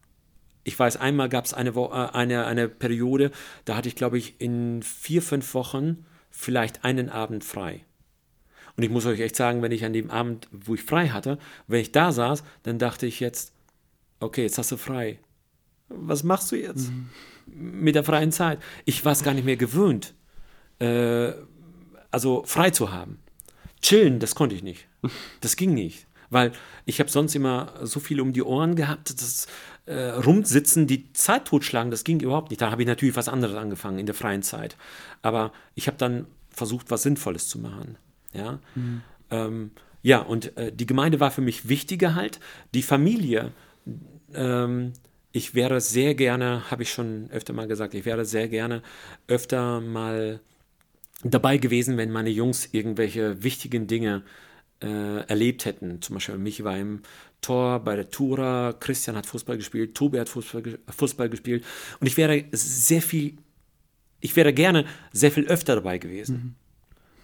[0.65, 3.31] ich weiß, einmal gab es eine, äh, eine, eine Periode,
[3.65, 7.85] da hatte ich, glaube ich, in vier, fünf Wochen vielleicht einen Abend frei.
[8.77, 11.39] Und ich muss euch echt sagen, wenn ich an dem Abend, wo ich frei hatte,
[11.69, 13.53] wenn ich da saß, dann dachte ich jetzt,
[14.21, 15.21] okay, jetzt hast du frei.
[15.89, 16.91] Was machst du jetzt
[17.47, 18.59] mit der freien Zeit?
[18.85, 20.15] Ich war es gar nicht mehr gewöhnt,
[20.81, 21.33] äh,
[22.11, 23.19] also frei zu haben.
[23.81, 24.89] Chillen, das konnte ich nicht.
[25.41, 26.07] Das ging nicht.
[26.35, 26.51] Weil
[26.85, 29.47] ich habe sonst immer so viel um die Ohren gehabt, das
[29.87, 32.61] äh, Rumsitzen, die Zeit totschlagen, das ging überhaupt nicht.
[32.61, 34.76] Da habe ich natürlich was anderes angefangen in der freien Zeit.
[35.22, 37.97] Aber ich habe dann versucht, was Sinnvolles zu machen.
[38.32, 38.59] Ja,
[39.30, 39.70] ähm,
[40.03, 42.41] ja und äh, die Gemeinde war für mich wichtiger halt.
[42.74, 43.53] Die Familie,
[44.35, 44.93] ähm,
[45.30, 48.82] ich wäre sehr gerne, habe ich schon öfter mal gesagt, ich wäre sehr gerne
[49.28, 50.41] öfter mal
[51.22, 54.22] dabei gewesen, wenn meine Jungs irgendwelche wichtigen Dinge
[54.85, 56.03] äh, erlebt hätten.
[56.03, 57.01] Zum Beispiel mich war im
[57.41, 61.64] Tor bei der Tura, Christian hat Fußball gespielt, Tobi hat Fußball, Fußball gespielt
[62.01, 63.39] und ich wäre sehr viel,
[64.20, 66.57] ich wäre gerne sehr viel öfter dabei gewesen,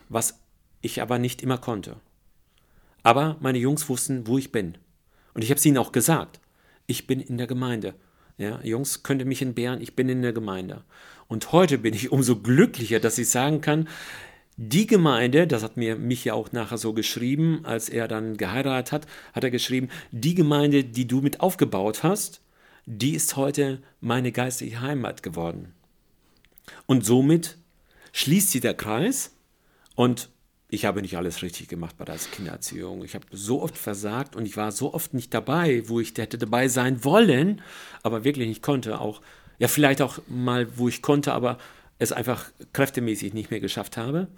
[0.09, 0.41] was
[0.81, 1.97] ich aber nicht immer konnte.
[3.03, 4.77] Aber meine Jungs wussten, wo ich bin.
[5.35, 6.41] Und ich habe es ihnen auch gesagt.
[6.87, 7.95] Ich bin in der Gemeinde.
[8.37, 9.81] Ja, Jungs, könnt ihr mich entbehren?
[9.81, 10.83] Ich bin in der Gemeinde.
[11.29, 13.89] Und heute bin ich umso glücklicher, dass ich sagen kann,
[14.63, 18.93] die Gemeinde, das hat mir mich ja auch nachher so geschrieben, als er dann geheiratet
[18.93, 22.43] hat, hat er geschrieben, die Gemeinde, die du mit aufgebaut hast,
[22.85, 25.73] die ist heute meine geistliche Heimat geworden.
[26.85, 27.57] Und somit
[28.13, 29.35] schließt sich der Kreis
[29.95, 30.29] und
[30.69, 33.03] ich habe nicht alles richtig gemacht bei der Kindererziehung.
[33.03, 36.37] Ich habe so oft versagt und ich war so oft nicht dabei, wo ich hätte
[36.37, 37.63] dabei sein wollen,
[38.03, 39.01] aber wirklich nicht konnte.
[39.01, 39.23] Auch,
[39.59, 41.57] ja, vielleicht auch mal, wo ich konnte, aber
[41.99, 44.29] es einfach kräftemäßig nicht mehr geschafft habe.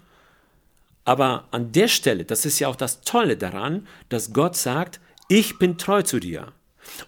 [1.04, 5.58] Aber an der Stelle, das ist ja auch das Tolle daran, dass Gott sagt, ich
[5.58, 6.52] bin treu zu dir.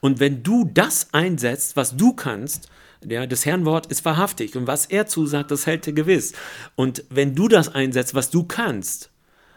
[0.01, 2.69] Und wenn du das einsetzt, was du kannst,
[3.07, 6.33] ja, das Herrnwort ist wahrhaftig und was er zusagt, das hält er gewiss.
[6.75, 9.11] Und wenn du das einsetzt, was du kannst,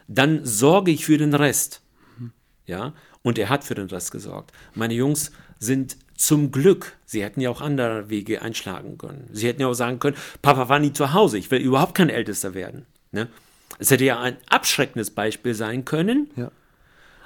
[0.08, 1.82] dann sorge ich für den Rest.
[2.66, 4.52] Ja, und er hat für den Rest gesorgt.
[4.74, 9.30] Meine Jungs sind zum Glück, sie hätten ja auch andere Wege einschlagen können.
[9.32, 12.10] Sie hätten ja auch sagen können, Papa war nie zu Hause, ich will überhaupt kein
[12.10, 12.86] Ältester werden.
[13.12, 13.28] Ne?
[13.80, 16.52] Es hätte ja ein abschreckendes Beispiel sein können, Ja.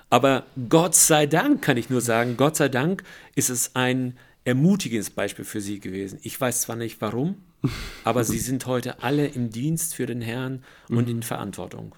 [0.09, 3.03] aber Gott sei Dank, kann ich nur sagen, Gott sei Dank
[3.35, 6.19] ist es ein ermutigendes Beispiel für sie gewesen.
[6.23, 7.35] Ich weiß zwar nicht warum,
[8.03, 11.95] aber sie sind heute alle im Dienst für den Herrn und in Verantwortung.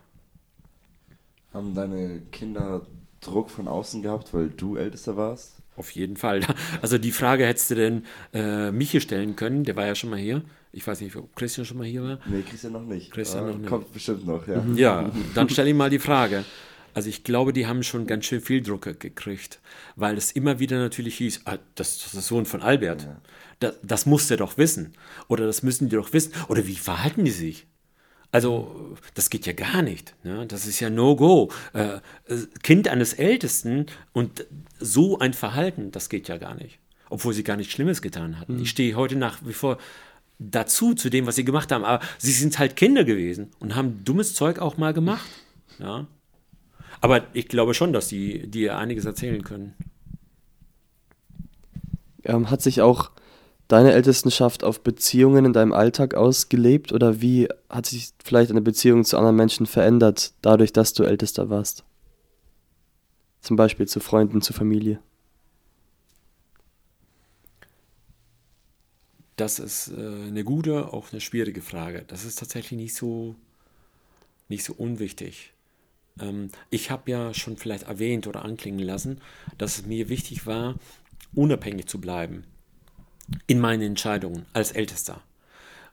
[1.54, 2.86] Haben deine Kinder
[3.22, 5.56] Druck von außen gehabt, weil du Ältester warst?
[5.76, 6.42] Auf jeden Fall.
[6.82, 10.20] Also die Frage hättest du denn äh, Michi stellen können, der war ja schon mal
[10.20, 10.44] hier.
[10.76, 12.20] Ich weiß nicht, ob Christian schon mal hier war.
[12.26, 13.12] Nee, Christian noch nicht.
[13.12, 13.70] Christian Aber noch nicht.
[13.70, 14.66] Kommt bestimmt noch, ja.
[14.76, 16.44] Ja, dann stell ihm mal die Frage.
[16.96, 19.60] Also ich glaube, die haben schon ganz schön viel Druck gekriegt,
[19.96, 23.08] weil es immer wieder natürlich hieß, ah, das, das ist der Sohn von Albert.
[23.60, 24.94] Das, das muss der doch wissen.
[25.28, 26.34] Oder das müssen die doch wissen.
[26.50, 27.68] Oder wie verhalten die sich?
[28.32, 30.16] Also, das geht ja gar nicht.
[30.24, 30.48] Ne?
[30.48, 31.52] Das ist ja No-Go.
[31.74, 31.98] Äh,
[32.28, 34.48] äh, kind eines Ältesten und
[34.80, 36.80] so ein Verhalten, das geht ja gar nicht.
[37.10, 38.60] Obwohl sie gar nichts Schlimmes getan hatten.
[38.60, 39.78] Ich stehe heute nach wie vor
[40.52, 41.86] dazu, zu dem, was sie gemacht haben.
[41.86, 45.28] Aber sie sind halt Kinder gewesen und haben dummes Zeug auch mal gemacht.
[45.80, 46.08] Ja.
[47.02, 49.74] Aber ich glaube schon, dass die dir einiges erzählen können.
[52.24, 53.12] Ähm, hat sich auch
[53.68, 59.04] deine Ältestenschaft auf Beziehungen in deinem Alltag ausgelebt oder wie hat sich vielleicht eine Beziehung
[59.04, 61.84] zu anderen Menschen verändert, dadurch, dass du Ältester warst?
[63.42, 65.00] Zum Beispiel zu Freunden, zu Familie.
[69.36, 72.04] Das ist äh, eine gute, auch eine schwierige Frage.
[72.08, 73.36] Das ist tatsächlich nicht so,
[74.48, 75.54] nicht so unwichtig.
[76.20, 79.22] Ähm, ich habe ja schon vielleicht erwähnt oder anklingen lassen,
[79.58, 80.76] dass es mir wichtig war,
[81.34, 82.44] unabhängig zu bleiben
[83.48, 85.22] in meinen Entscheidungen als Ältester.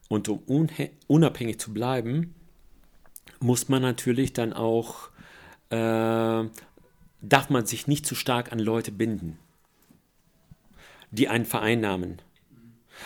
[0.08, 0.68] Und um
[1.06, 2.34] unabhängig zu bleiben,
[3.38, 5.10] muss man natürlich dann auch,
[5.70, 6.44] äh,
[7.22, 9.38] darf man sich nicht zu stark an Leute binden,
[11.10, 12.20] die einen vereinnahmen.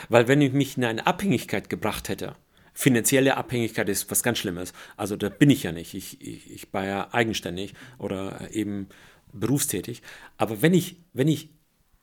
[0.09, 2.35] Weil wenn ich mich in eine Abhängigkeit gebracht hätte,
[2.75, 4.73] finanzielle Abhängigkeit ist was ganz Schlimmes.
[4.97, 5.95] Also da bin ich ja nicht.
[5.95, 8.89] Ich, ich, ich war ja eigenständig oder eben
[9.33, 10.03] berufstätig.
[10.37, 11.49] Aber wenn ich, wenn ich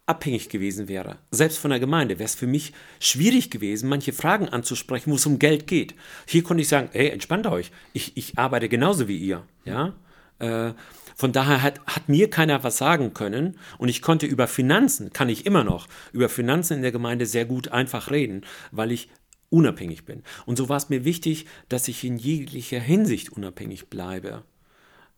[0.05, 4.49] abhängig gewesen wäre, selbst von der Gemeinde, wäre es für mich schwierig gewesen, manche Fragen
[4.49, 5.93] anzusprechen, wo es um Geld geht.
[6.25, 9.43] Hier konnte ich sagen, hey, entspannt euch, ich, ich arbeite genauso wie ihr.
[9.63, 9.93] Ja?
[10.39, 10.73] Äh,
[11.15, 15.29] von daher hat, hat mir keiner was sagen können und ich konnte über Finanzen, kann
[15.29, 19.09] ich immer noch, über Finanzen in der Gemeinde sehr gut einfach reden, weil ich
[19.49, 20.23] unabhängig bin.
[20.45, 24.43] Und so war es mir wichtig, dass ich in jeglicher Hinsicht unabhängig bleibe,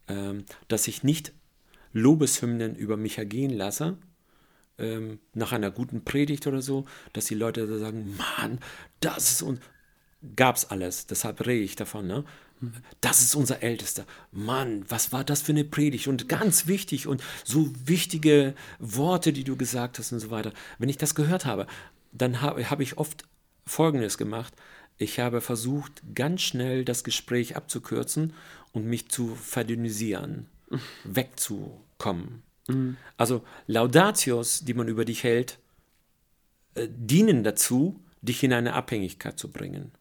[0.07, 1.33] ähm, dass ich nicht
[1.93, 3.97] Lobeshymnen über mich ergehen lasse,
[4.79, 8.59] ähm, nach einer guten Predigt oder so, dass die Leute da sagen, Mann,
[8.99, 9.61] das ist und
[10.35, 12.23] gab's alles, deshalb rede ich davon, ne?
[13.01, 14.05] Das ist unser Ältester.
[14.31, 16.07] Mann, was war das für eine Predigt?
[16.07, 20.53] Und ganz wichtig und so wichtige Worte, die du gesagt hast und so weiter.
[20.79, 21.67] Wenn ich das gehört habe,
[22.11, 23.23] dann habe hab ich oft
[23.65, 24.53] Folgendes gemacht.
[24.97, 28.33] Ich habe versucht, ganz schnell das Gespräch abzukürzen
[28.71, 30.47] und mich zu verdünnisieren,
[31.03, 32.43] wegzukommen.
[32.67, 32.97] Mhm.
[33.17, 35.59] Also Laudatios, die man über dich hält,
[36.75, 39.91] äh, dienen dazu, dich in eine Abhängigkeit zu bringen.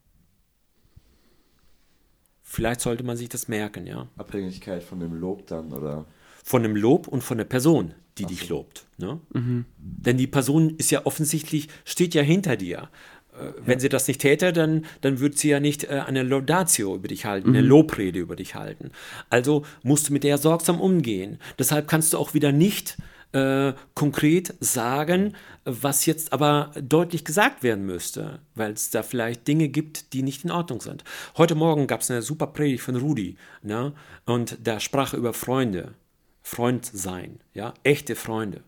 [2.53, 4.09] Vielleicht sollte man sich das merken, ja.
[4.19, 6.05] Abhängigkeit von dem Lob dann, oder?
[6.45, 8.57] Von dem Lob und von der Person, die Ach dich so.
[8.57, 8.85] lobt.
[8.99, 9.21] Ne?
[9.33, 9.65] Mhm.
[9.79, 12.91] Denn die Person ist ja offensichtlich, steht ja hinter dir.
[13.33, 13.81] Äh, wenn ja.
[13.81, 17.25] sie das nicht täte, dann, dann würde sie ja nicht äh, eine Laudatio über dich
[17.25, 17.57] halten, mhm.
[17.57, 18.91] eine Lobrede über dich halten.
[19.31, 21.39] Also musst du mit der sorgsam umgehen.
[21.59, 22.99] Deshalb kannst du auch wieder nicht
[23.33, 29.69] äh, konkret sagen, was jetzt aber deutlich gesagt werden müsste, weil es da vielleicht Dinge
[29.69, 31.05] gibt, die nicht in Ordnung sind.
[31.37, 33.93] Heute Morgen gab es eine super Predigt von Rudi, ne?
[34.27, 35.95] und da sprach er über Freunde,
[36.43, 38.63] Freund sein, ja, echte Freunde.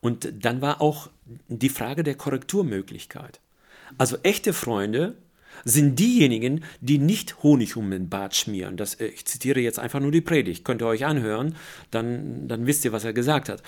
[0.00, 1.10] Und dann war auch
[1.48, 3.40] die Frage der Korrekturmöglichkeit.
[3.98, 5.16] Also echte Freunde
[5.64, 8.76] sind diejenigen, die nicht Honig um den Bart schmieren.
[8.76, 11.56] Das, äh, ich zitiere jetzt einfach nur die Predigt, könnt ihr euch anhören,
[11.90, 13.62] dann, dann wisst ihr, was er gesagt hat.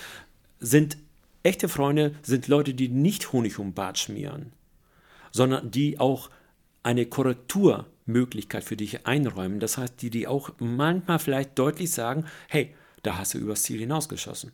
[0.60, 0.98] Sind
[1.42, 4.52] echte Freunde sind Leute, die nicht Honig um Bart schmieren,
[5.30, 6.30] sondern die auch
[6.82, 9.60] eine Korrekturmöglichkeit für dich einräumen.
[9.60, 13.80] Das heißt, die, die auch manchmal vielleicht deutlich sagen, hey, da hast du übers Ziel
[13.80, 14.52] hinausgeschossen.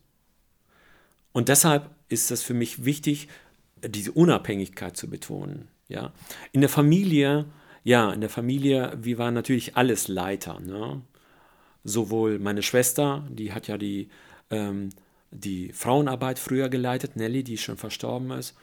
[1.32, 3.28] Und deshalb ist es für mich wichtig,
[3.84, 5.68] diese Unabhängigkeit zu betonen.
[5.88, 6.12] Ja.
[6.52, 7.46] In der Familie,
[7.82, 10.60] ja, in der Familie, wir waren natürlich alles Leiter.
[10.60, 11.02] Ne?
[11.82, 14.08] Sowohl meine Schwester, die hat ja die,
[14.50, 14.90] ähm,
[15.30, 18.54] die Frauenarbeit früher geleitet, Nelly, die schon verstorben ist.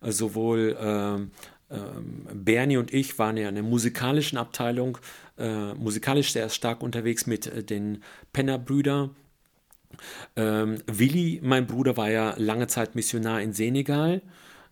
[0.00, 1.30] Sowohl ähm,
[1.70, 4.98] ähm, Bernie und ich waren ja in der musikalischen Abteilung,
[5.38, 8.02] äh, musikalisch sehr stark unterwegs mit äh, den
[8.32, 9.14] Penner-Brüdern.
[10.36, 14.22] Ähm, Willi, mein Bruder, war ja lange Zeit Missionar in Senegal.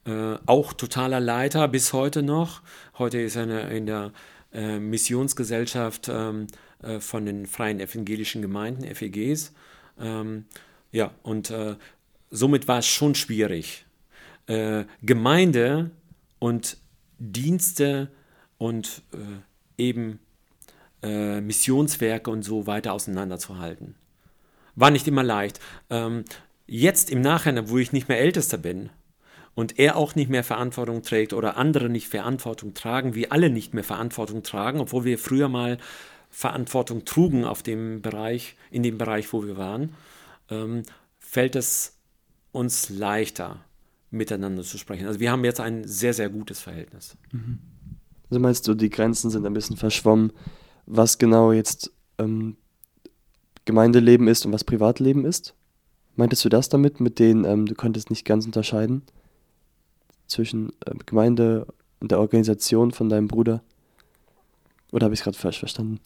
[0.06, 2.62] Äh, auch totaler Leiter bis heute noch.
[2.98, 4.12] Heute ist er in der
[4.52, 6.46] äh, Missionsgesellschaft ähm,
[6.82, 9.52] äh, von den Freien Evangelischen Gemeinden, FEGs.
[10.96, 11.76] Ja, und äh,
[12.30, 13.84] somit war es schon schwierig,
[14.46, 15.90] äh, Gemeinde
[16.38, 16.78] und
[17.18, 18.10] Dienste
[18.56, 20.20] und äh, eben
[21.02, 23.94] Missionswerke und so weiter auseinanderzuhalten.
[24.74, 25.60] War nicht immer leicht.
[25.88, 26.24] Ähm,
[26.66, 28.88] jetzt im Nachhinein, wo ich nicht mehr Ältester bin,
[29.54, 33.72] und er auch nicht mehr Verantwortung trägt oder andere nicht Verantwortung tragen, wir alle nicht
[33.72, 35.78] mehr Verantwortung tragen, obwohl wir früher mal
[36.30, 39.94] Verantwortung trugen auf dem Bereich, in dem Bereich, wo wir waren,
[40.50, 40.82] ähm,
[41.18, 41.96] fällt es
[42.52, 43.64] uns leichter,
[44.10, 45.06] miteinander zu sprechen.
[45.06, 47.16] Also wir haben jetzt ein sehr, sehr gutes Verhältnis.
[47.32, 47.58] Mhm.
[48.30, 50.32] Also meinst du, die Grenzen sind ein bisschen verschwommen,
[50.86, 52.56] was genau jetzt ähm,
[53.64, 55.54] Gemeindeleben ist und was Privatleben ist?
[56.14, 59.02] Meintest du das damit, mit denen ähm, du konntest nicht ganz unterscheiden?
[60.26, 61.66] zwischen äh, Gemeinde
[62.00, 63.62] und der Organisation von deinem Bruder?
[64.92, 66.00] Oder habe ich es gerade falsch verstanden?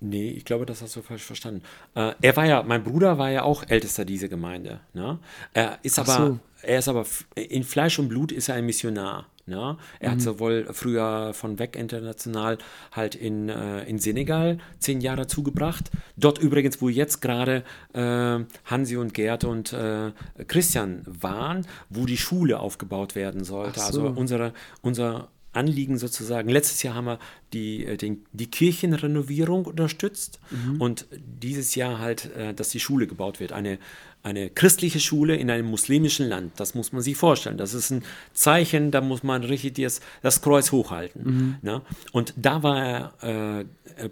[0.00, 1.62] Nee, ich glaube, das hast du falsch verstanden.
[1.94, 4.80] Äh, er war ja, mein Bruder war ja auch ältester dieser Gemeinde.
[4.92, 5.18] Ne?
[5.54, 6.38] Er ist aber, so.
[6.62, 9.26] er ist aber in Fleisch und Blut ist er ein Missionar.
[9.46, 9.78] Ne?
[10.00, 10.12] Er Mhm.
[10.12, 12.58] hat sowohl früher von weg international
[12.92, 15.90] halt in, äh, in Senegal zehn Jahre zugebracht.
[16.16, 17.62] Dort übrigens, wo jetzt gerade
[17.94, 20.10] äh, Hansi und Gerd und äh,
[20.48, 23.80] Christian waren, wo die Schule aufgebaut werden sollte.
[23.80, 24.02] Ach so.
[24.08, 26.48] Also unsere, unser Anliegen sozusagen.
[26.48, 27.18] Letztes Jahr haben wir
[27.52, 30.40] die, äh, den, die Kirchenrenovierung unterstützt
[30.78, 33.52] und dieses Jahr halt, äh, dass die Schule gebaut wird.
[33.52, 33.78] Eine,
[34.22, 36.58] eine christliche Schule in einem muslimischen Land.
[36.58, 37.58] Das muss man sich vorstellen.
[37.58, 41.58] Das ist ein Zeichen, da muss man richtig das, das Kreuz hochhalten.
[41.62, 41.82] Ne?
[42.12, 43.60] Und da war er äh,
[43.96, 44.10] äh,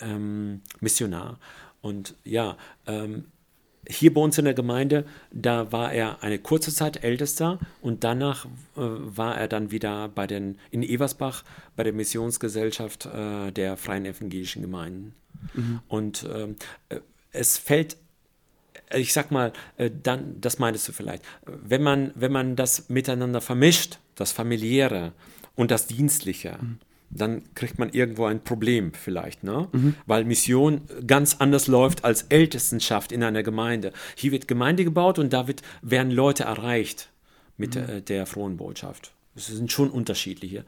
[0.00, 1.38] ähm, Missionar.
[1.80, 3.26] Und ja, ähm,
[3.88, 8.44] hier bei uns in der Gemeinde, da war er eine kurze Zeit Ältester und danach
[8.44, 11.44] äh, war er dann wieder bei den, in Eversbach
[11.76, 15.14] bei der Missionsgesellschaft äh, der Freien Evangelischen Gemeinden.
[15.88, 16.56] Und ähm,
[16.88, 17.00] äh,
[17.32, 17.96] es fällt,
[18.90, 22.88] äh, ich sag mal, äh, dann, das meintest du vielleicht, wenn man, wenn man das
[22.88, 25.12] miteinander vermischt, das familiäre
[25.54, 26.58] und das dienstliche,
[27.16, 29.68] dann kriegt man irgendwo ein Problem vielleicht, ne?
[30.06, 33.92] Weil Mission ganz anders läuft als Ältestenschaft in einer Gemeinde.
[34.16, 37.10] Hier wird Gemeinde gebaut und da wird, werden Leute erreicht
[37.56, 39.12] mit äh, der frohen Botschaft.
[39.34, 40.64] Es sind schon unterschiedliche.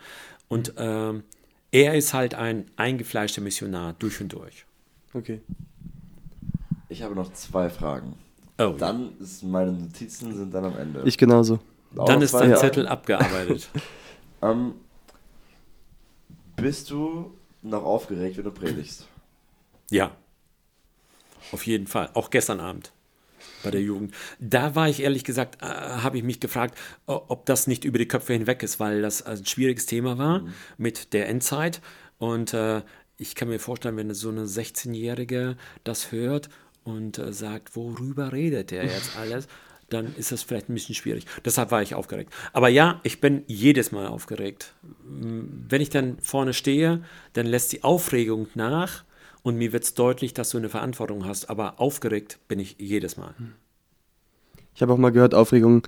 [0.49, 1.23] Und ähm,
[1.71, 4.65] er ist halt ein eingefleischter Missionar durch und durch.
[5.13, 5.41] Okay.
[6.89, 8.15] Ich habe noch zwei Fragen.
[8.59, 11.03] Oh, Dann ist meine Notizen sind dann am Ende.
[11.05, 11.61] Ich genauso.
[11.97, 12.57] Auch dann ist dein?
[12.57, 13.69] Zettel abgearbeitet.
[14.43, 14.75] Ähm,
[16.61, 19.07] bist du noch aufgeregt, wenn du predigst?
[19.91, 20.17] Ja.
[21.53, 22.11] Auf jeden Fall.
[22.15, 22.93] Auch gestern Abend
[23.63, 24.15] bei der Jugend.
[24.39, 28.09] Da war ich ehrlich gesagt, äh, habe ich mich gefragt, ob das nicht über die
[28.09, 30.47] Köpfe hinweg ist, weil das ein schwieriges Thema war
[30.77, 31.81] mit der Endzeit.
[32.19, 32.83] Und äh,
[33.17, 36.49] ich kann mir vorstellen, wenn so eine 16-Jährige das hört
[36.85, 39.49] und äh, sagt, worüber redet der jetzt alles,
[39.91, 41.25] dann ist das vielleicht ein bisschen schwierig.
[41.45, 42.33] Deshalb war ich aufgeregt.
[42.53, 44.75] Aber ja, ich bin jedes Mal aufgeregt.
[45.05, 49.05] Wenn ich dann vorne stehe, dann lässt die Aufregung nach
[49.43, 51.49] und mir wird es deutlich, dass du eine Verantwortung hast.
[51.49, 53.35] Aber aufgeregt bin ich jedes Mal.
[54.75, 55.83] Ich habe auch mal gehört, Aufregung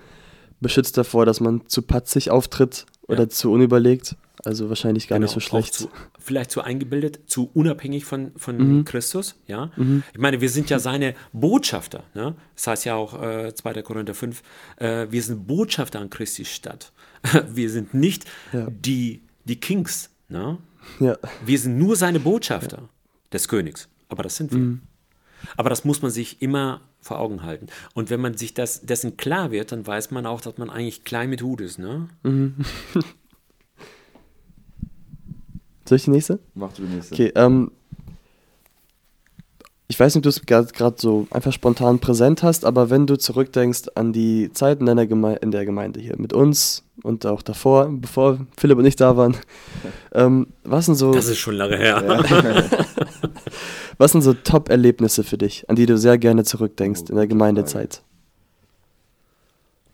[0.61, 3.29] beschützt davor, dass man zu patzig auftritt oder Ja.
[3.29, 4.17] zu unüberlegt.
[4.45, 5.75] Also wahrscheinlich gar nicht so Genau, schlecht.
[5.75, 9.37] Zu, vielleicht zu eingebildet, zu unabhängig von, von Christus.
[9.47, 9.71] Ja?
[10.13, 12.05] Ich meine, wir sind ja seine Botschafter.
[12.15, 12.35] Ne?
[12.55, 13.83] Das heißt ja auch äh, 2.
[13.83, 14.43] Korinther 5,
[14.77, 16.93] äh, wir sind Botschafter an Christi Stadt.
[17.53, 18.67] wir sind nicht Ja.
[18.71, 20.11] die, die Kings.
[20.29, 20.59] Ne?
[21.01, 21.19] Ja.
[21.45, 22.89] Wir sind nur seine Botschafter
[23.33, 23.89] des Königs.
[24.09, 24.79] Aber das sind wir.
[25.57, 27.67] Aber das muss man sich immer vor Augen halten.
[27.95, 31.05] Und wenn man sich das, dessen klar wird, dann weiß man auch, dass man eigentlich
[31.05, 31.79] klein mit Hut ist.
[31.79, 32.09] Ne?
[35.91, 36.39] Soll ich die nächste?
[36.55, 37.15] Mach du die nächste.
[37.15, 37.73] Okay, ähm,
[39.89, 43.19] ich weiß nicht, ob du es gerade so einfach spontan präsent hast, aber wenn du
[43.19, 47.43] zurückdenkst an die Zeit in, deiner Geme in der Gemeinde hier mit uns und auch
[47.43, 49.37] davor, bevor Philipp und ich da waren,
[50.15, 52.23] ähm, was sind so, Das ist schon lange her.
[53.99, 57.27] was sind so Top-Erlebnisse für dich, an die du sehr gerne zurückdenkst Oh, in der
[57.27, 58.03] Gemeindezeit?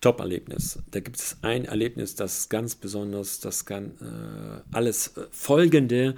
[0.06, 0.78] Top-Erlebnis.
[0.92, 6.14] Da gibt es ein Erlebnis, das ganz besonders, das kann äh, alles äh, Folgende,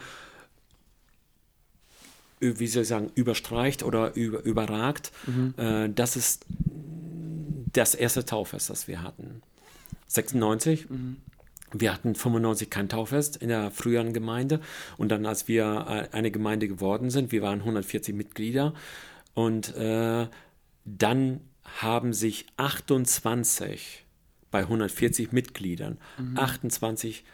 [2.38, 5.10] wie soll ich sagen, überstreicht oder über, überragt.
[5.56, 6.44] Äh, das ist
[7.72, 9.40] das erste Tauffest, das wir hatten.
[10.08, 10.86] 96.
[11.72, 14.60] Wir hatten 95 kein Tauffest in der früheren Gemeinde.
[14.98, 18.74] Und dann, als wir äh, eine Gemeinde geworden sind, wir waren 140 Mitglieder.
[19.32, 20.26] Und äh,
[20.84, 21.40] dann
[21.80, 24.04] haben sich 28
[24.50, 25.98] bei 140 Mitgliedern,
[26.36, 27.24] 28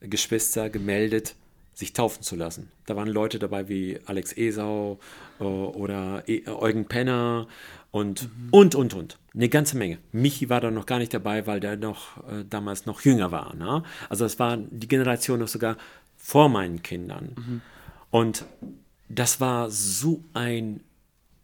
[0.00, 1.34] Geschwister gemeldet,
[1.74, 2.70] sich taufen zu lassen.
[2.86, 4.98] Da waren Leute dabei wie Alex Esau
[5.38, 7.46] äh, oder E- Eugen Penner
[7.92, 9.18] und, und, und, und.
[9.34, 9.98] Eine ganze Menge.
[10.10, 13.54] Michi war da noch gar nicht dabei, weil der noch äh, damals noch jünger war.
[13.54, 13.84] Ne?
[14.08, 15.76] Also es war die Generation noch sogar
[16.16, 17.62] vor meinen Kindern.
[18.10, 18.44] Und
[19.08, 20.80] das war so ein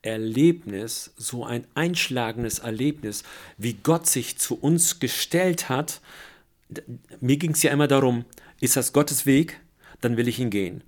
[0.04, 3.24] Erlebnis, so ein einschlagendes Erlebnis,
[3.56, 6.00] wie Gott sich zu uns gestellt hat.
[7.20, 8.24] Mir ging es ja immer darum,
[8.60, 9.60] ist das Gottes Weg,
[10.00, 10.82] dann will ich ihn gehen.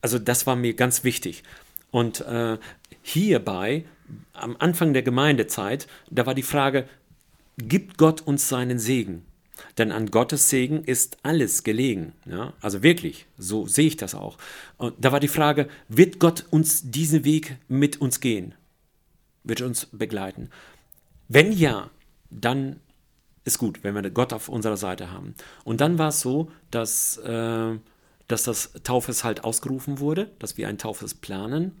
[0.00, 1.42] Also das war mir ganz wichtig.
[1.90, 2.58] Und äh,
[3.02, 3.84] hierbei,
[4.32, 6.88] am Anfang der Gemeindezeit, da war die Frage,
[7.58, 9.24] gibt Gott uns seinen Segen?
[9.78, 12.12] Denn an Gottes Segen ist alles gelegen.
[12.26, 12.52] Ja?
[12.60, 14.38] Also wirklich, so sehe ich das auch.
[14.76, 18.54] Und da war die Frage, wird Gott uns diesen Weg mit uns gehen?
[19.44, 20.50] Wird uns begleiten?
[21.28, 21.90] Wenn ja,
[22.30, 22.80] dann
[23.44, 25.34] ist gut, wenn wir Gott auf unserer Seite haben.
[25.64, 27.78] Und dann war es so, dass, äh,
[28.28, 31.72] dass das Taufes halt ausgerufen wurde, dass wir ein Taufes planen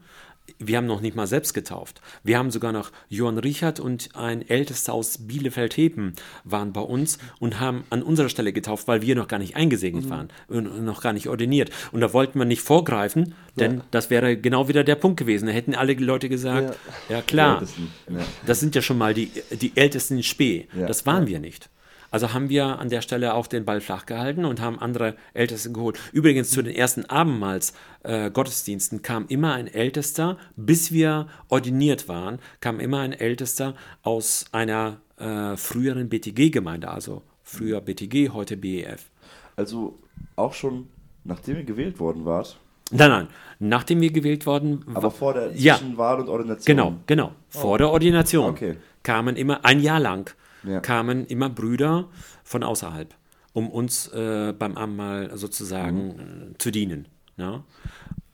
[0.58, 2.00] wir haben noch nicht mal selbst getauft.
[2.24, 6.14] Wir haben sogar noch Johann Richard und ein Ältester aus Bielefeld-Heben
[6.44, 10.06] waren bei uns und haben an unserer Stelle getauft, weil wir noch gar nicht eingesegnet
[10.06, 10.10] mhm.
[10.10, 11.70] waren und noch gar nicht ordiniert.
[11.92, 13.84] Und da wollten wir nicht vorgreifen, denn ja.
[13.90, 15.46] das wäre genau wieder der Punkt gewesen.
[15.46, 16.76] Da hätten alle Leute gesagt,
[17.08, 17.62] ja, ja klar,
[18.08, 18.20] ja.
[18.46, 20.68] das sind ja schon mal die, die Ältesten in Spee.
[20.74, 21.70] Das waren wir nicht.
[22.12, 25.72] Also haben wir an der Stelle auch den Ball flach gehalten und haben andere Älteste
[25.72, 25.98] geholt.
[26.12, 32.78] Übrigens zu den ersten Abendmahlsgottesdiensten äh, kam immer ein Ältester, bis wir ordiniert waren, kam
[32.80, 39.10] immer ein Ältester aus einer äh, früheren BTG-Gemeinde, also früher BTG, heute BEF.
[39.56, 39.98] Also
[40.36, 40.88] auch schon
[41.24, 42.58] nachdem ihr gewählt worden wart?
[42.90, 44.96] Nein, nein, nachdem wir gewählt worden waren.
[44.96, 46.66] Aber vor der ja, Wahl und Ordination?
[46.66, 47.76] Genau, genau, vor oh.
[47.78, 48.76] der Ordination okay.
[49.02, 50.34] kamen immer ein Jahr lang
[50.64, 50.80] ja.
[50.80, 52.08] kamen immer Brüder
[52.44, 53.14] von außerhalb,
[53.52, 56.54] um uns äh, beim Abendmahl sozusagen mhm.
[56.58, 57.08] zu dienen.
[57.36, 57.64] Ja?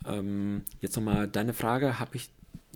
[0.06, 2.30] Ähm, jetzt nochmal deine Frage, habe ich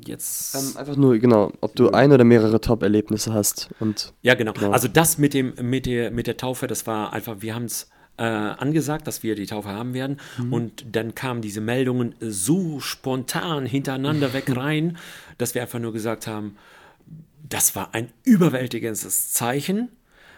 [0.06, 0.54] jetzt.
[0.54, 3.70] Ähm, einfach nur, genau, ob du ein oder mehrere Top-Erlebnisse hast.
[3.80, 4.52] Und, ja, genau.
[4.52, 4.70] genau.
[4.70, 7.90] Also das mit, dem, mit, der, mit der Taufe, das war einfach, wir haben es
[8.18, 10.18] äh, angesagt, dass wir die Taufe haben werden.
[10.38, 10.52] Mhm.
[10.52, 14.98] Und dann kamen diese Meldungen so spontan hintereinander weg rein,
[15.38, 16.56] dass wir einfach nur gesagt haben,
[17.52, 19.90] das war ein überwältigendes Zeichen,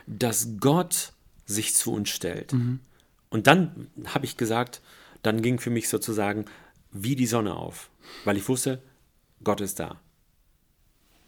[0.06, 1.12] dass Gott
[1.46, 2.52] sich zu uns stellt.
[2.52, 2.80] Mhm.
[3.30, 4.80] Und dann habe ich gesagt,
[5.22, 6.46] dann ging für mich sozusagen
[6.90, 7.90] wie die Sonne auf,
[8.24, 8.82] weil ich wusste,
[9.42, 10.00] Gott ist da.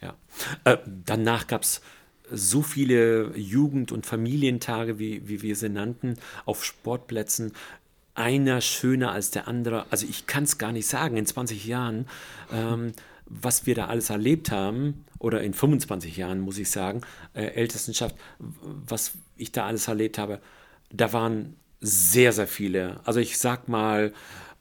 [0.00, 0.16] Ja.
[0.64, 1.80] Äh, danach gab es
[2.30, 7.52] so viele Jugend- und Familientage, wie, wie wir sie nannten, auf Sportplätzen.
[8.14, 9.86] Einer schöner als der andere.
[9.90, 12.06] Also ich kann es gar nicht sagen, in 20 Jahren.
[12.52, 12.92] Ähm,
[13.26, 17.00] was wir da alles erlebt haben, oder in 25 Jahren, muss ich sagen,
[17.34, 20.40] äh, Ältestenschaft, was ich da alles erlebt habe,
[20.92, 23.00] da waren sehr, sehr viele.
[23.04, 24.12] Also ich sag mal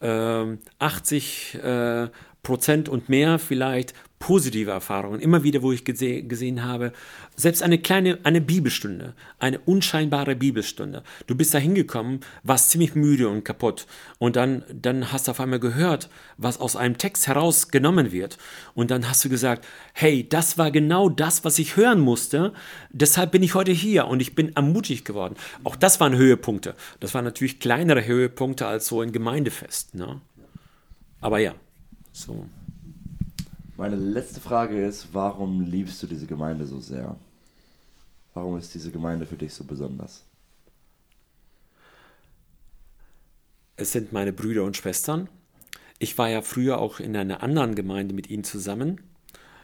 [0.01, 2.07] äh, 80 äh,
[2.45, 5.19] Prozent und mehr vielleicht positive Erfahrungen.
[5.19, 6.93] Immer wieder, wo ich gese gesehen habe,
[7.35, 11.03] selbst eine kleine, eine Bibelstunde, eine unscheinbare Bibelstunde.
[11.27, 13.85] Du bist da hingekommen, warst ziemlich müde und kaputt.
[14.17, 18.37] Und dann, dann hast du auf einmal gehört, was aus einem Text herausgenommen wird.
[18.73, 22.53] Und dann hast du gesagt, hey, das war genau das, was ich hören musste.
[22.91, 25.35] Deshalb bin ich heute hier und ich bin ermutigt geworden.
[25.63, 26.75] Auch das waren Höhepunkte.
[26.99, 29.95] Das waren natürlich kleinere Höhepunkte als so ein Gemeindefest.
[29.95, 30.21] Ne?
[31.19, 31.53] Aber ja,
[32.15, 32.45] so.
[33.77, 37.17] Meine letzte Frage ist, warum liebst du diese Gemeinde so sehr?
[38.33, 40.23] Warum ist diese Gemeinde für dich so besonders?
[43.75, 45.27] Es sind meine Brüder und Schwestern.
[45.99, 49.01] Ich war ja früher auch in einer anderen Gemeinde mit ihnen zusammen,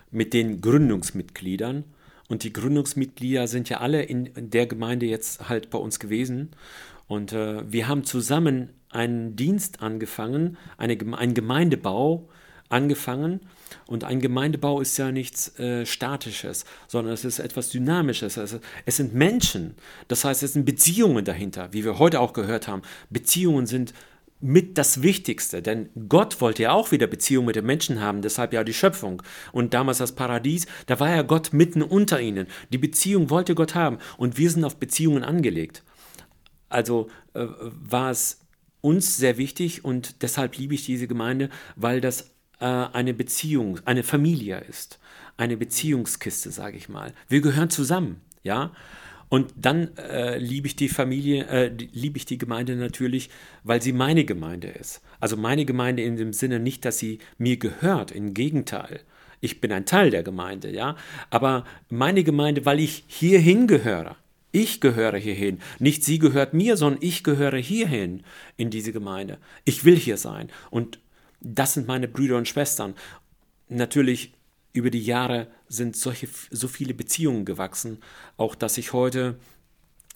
[0.10, 1.86] mit den Gründungsmitgliedern.
[2.28, 6.52] Und die Gründungsmitglieder sind ja alle in der Gemeinde jetzt halt bei uns gewesen.
[7.08, 12.30] Und äh, wir haben zusammen einen Dienst angefangen, eine, einen Gemeindebau
[12.72, 13.42] angefangen.
[13.88, 18.38] Und ein Gemeindebau ist ja nichts äh, Statisches, sondern es ist etwas Dynamisches.
[18.38, 19.76] Also es sind Menschen.
[20.08, 22.82] Das heißt, es sind Beziehungen dahinter, wie wir heute auch gehört haben.
[23.10, 23.94] Beziehungen sind
[24.42, 28.54] mit das Wichtigste, denn Gott wollte ja auch wieder Beziehungen mit den Menschen haben, deshalb
[28.54, 29.22] ja die Schöpfung.
[29.52, 32.48] Und damals das Paradies, da war ja Gott mitten unter ihnen.
[32.74, 35.84] Die Beziehung wollte Gott haben und wir sind auf Beziehungen angelegt.
[36.70, 38.40] Also äh, war es
[38.82, 42.31] uns sehr wichtig und deshalb liebe ich diese Gemeinde, weil das
[42.62, 45.00] äh, eine Beziehung, eine Familie ist.
[45.38, 47.14] Eine Beziehungskiste, sage ich mal.
[47.28, 48.72] Wir gehören zusammen, ja.
[49.30, 53.30] Und dann äh, liebe ich die Familie, äh, liebe ich die Gemeinde natürlich,
[53.64, 55.02] weil sie meine Gemeinde ist.
[55.20, 59.00] Also meine Gemeinde in dem Sinne nicht, dass sie mir gehört, im Gegenteil.
[59.40, 60.98] Ich bin ein Teil der Gemeinde, ja.
[61.30, 64.18] Aber meine Gemeinde, weil ich hierhin gehöre.
[64.52, 65.60] Ich gehöre hierhin.
[65.80, 68.24] Nicht sie gehört mir, sondern ich gehöre hierhin
[68.58, 69.38] in diese Gemeinde.
[69.64, 70.50] Ich will hier sein.
[70.70, 71.00] Und
[71.42, 72.96] das sind meine Brüder und Schwestern.
[73.68, 74.34] Natürlich
[74.74, 77.98] über die Jahre sind solche, so viele Beziehungen gewachsen,
[78.38, 79.38] auch dass ich heute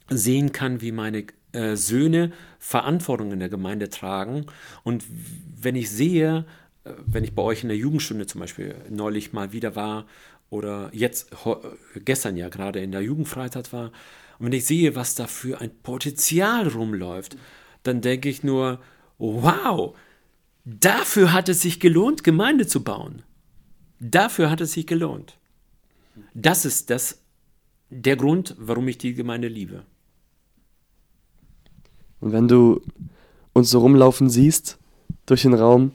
[0.10, 4.45] sehen kann, wie meine äh, Söhne Verantwortung in der Gemeinde tragen.
[4.84, 5.03] Und
[5.60, 6.45] wenn ich sehe,
[6.84, 10.06] äh, wenn ich bei euch in der Jugendstunde zum Beispiel neulich mal wieder war
[10.49, 11.31] oder jetzt
[11.95, 13.91] gestern ja gerade in der Jugendfreizeit war,
[14.38, 17.38] und wenn ich sehe, was da für ein Potenzial rumläuft,
[17.84, 18.81] dann denke ich nur,
[19.18, 19.95] wow,
[20.65, 23.21] Dafür hat es sich gelohnt, Gemeinde zu bauen.
[23.99, 25.37] Dafür hat es sich gelohnt.
[26.33, 27.21] Das ist das,
[27.91, 29.83] der Grund, warum ich die Gemeinde liebe.
[32.19, 32.81] Und wenn du
[33.53, 34.79] uns so rumlaufen siehst
[35.27, 35.91] durch den Raum,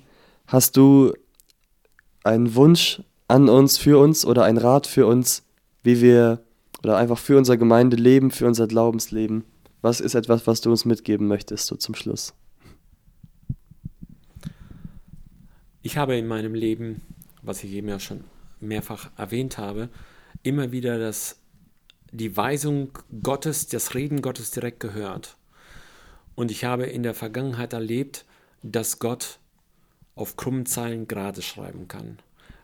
[0.46, 1.14] hast du
[2.22, 5.42] einen Wunsch an uns, für uns oder einen Rat für uns,
[5.82, 6.44] wie wir
[6.82, 9.44] oder einfach für unser Gemeindeleben, für unser Glaubensleben?
[9.82, 12.34] Was ist etwas, was du uns mitgeben möchtest, so zum Schluss?
[15.82, 17.02] Ich habe in meinem Leben,
[17.42, 18.24] was ich eben ja schon
[18.60, 19.88] mehrfach erwähnt habe,
[20.42, 21.40] immer wieder das,
[22.12, 22.90] die Weisung
[23.22, 25.36] Gottes, das Reden Gottes direkt gehört.
[26.34, 28.26] Und ich habe in der Vergangenheit erlebt,
[28.62, 29.38] dass Gott
[30.14, 32.18] auf krummen Zeilen gerade schreiben kann.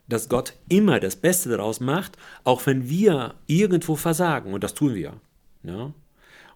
[0.08, 4.52] Dass Gott immer das Beste daraus macht, auch wenn wir irgendwo versagen.
[4.52, 5.14] Und das tun wir.
[5.62, 5.92] Ja?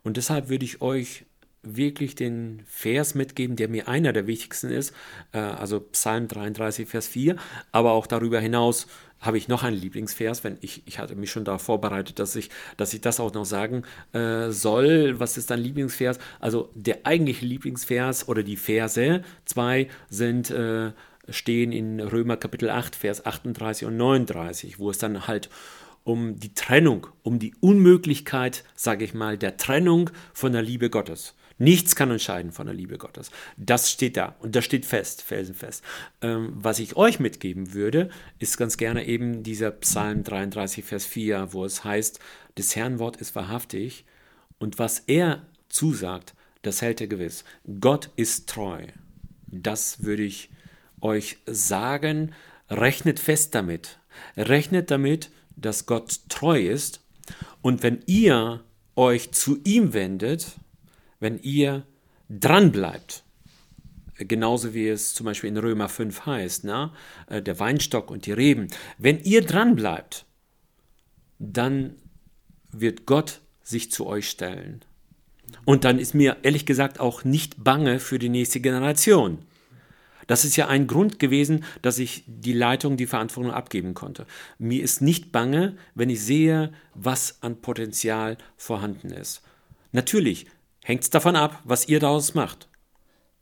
[0.02, 1.24] Und deshalb würde ich euch
[1.62, 4.94] wirklich den Vers mitgeben, der mir einer der wichtigsten ist,
[5.32, 7.36] äh, also Psalm 33, Vers 4,
[7.72, 8.86] aber auch darüber hinaus
[9.20, 12.48] habe ich noch einen Lieblingsvers, wenn ich, ich hatte mich schon darauf vorbereitet, dass ich,
[12.78, 13.82] dass ich das auch noch sagen
[14.12, 15.20] äh, soll.
[15.20, 16.18] Was ist dein Lieblingsvers?
[16.40, 20.92] Also der eigentliche Lieblingsvers oder die Verse, zwei sind, äh,
[21.28, 25.50] stehen in Römer Kapitel 8, Vers 38 und 39, wo es dann halt
[26.02, 31.34] um die Trennung, um die Unmöglichkeit, sage ich mal, der Trennung von der Liebe Gottes.
[31.60, 33.30] Nichts kann uns scheiden von der Liebe Gottes.
[33.58, 35.84] Das steht da und das steht fest, felsenfest.
[36.22, 38.08] Ähm, was ich euch mitgeben würde,
[38.38, 42.18] ist ganz gerne eben dieser Psalm 33, Vers 4, wo es heißt,
[42.56, 44.06] des Herrn Wort ist wahrhaftig
[44.58, 46.32] und was er zusagt,
[46.62, 47.44] das hält er gewiss.
[47.78, 48.86] Gott ist treu.
[49.46, 50.48] Das würde ich
[51.02, 52.32] euch sagen.
[52.70, 53.98] Rechnet fest damit.
[54.34, 57.02] Rechnet damit, dass Gott treu ist.
[57.60, 58.64] Und wenn ihr
[58.96, 60.56] euch zu ihm wendet,
[61.20, 61.86] wenn ihr
[62.28, 63.24] dran bleibt,
[64.18, 66.64] genauso wie es zum Beispiel in Römer 5 heißt,
[67.28, 68.68] äh, der Weinstock und die Reben,
[68.98, 70.26] wenn ihr dran bleibt,
[71.38, 71.94] dann
[72.70, 74.84] wird Gott sich zu euch stellen.
[75.64, 79.38] Und dann ist mir ehrlich gesagt auch nicht bange für die nächste Generation.
[80.26, 84.26] Das ist ja ein Grund gewesen, dass ich die Leitung, die Verantwortung abgeben konnte.
[84.58, 89.42] Mir ist nicht bange, wenn ich sehe, was an Potenzial vorhanden ist.
[89.90, 90.46] Natürlich,
[90.90, 92.68] hängt es davon ab, was ihr daraus macht.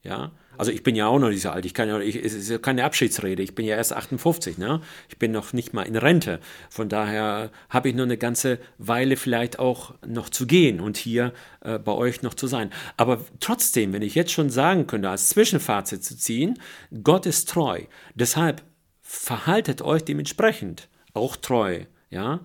[0.03, 1.65] Ja, also ich bin ja auch noch nicht so alt.
[1.65, 3.43] Ich kann ja, ich, es ist ja keine Abschiedsrede.
[3.43, 4.81] Ich bin ja erst 58, ne?
[5.09, 6.41] Ich bin noch nicht mal in Rente.
[6.69, 11.33] Von daher habe ich noch eine ganze Weile vielleicht auch noch zu gehen und hier
[11.61, 12.71] äh, bei euch noch zu sein.
[12.97, 16.59] Aber trotzdem, wenn ich jetzt schon sagen könnte, als Zwischenfazit zu ziehen,
[17.03, 17.83] Gott ist treu.
[18.15, 18.63] Deshalb
[19.01, 22.41] verhaltet euch dementsprechend auch treu, ja?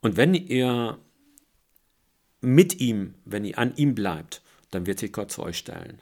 [0.00, 0.98] Und wenn ihr
[2.44, 4.42] mit ihm, wenn ihr an ihm bleibt,
[4.74, 6.00] dann wird sich Gott zu euch stellen.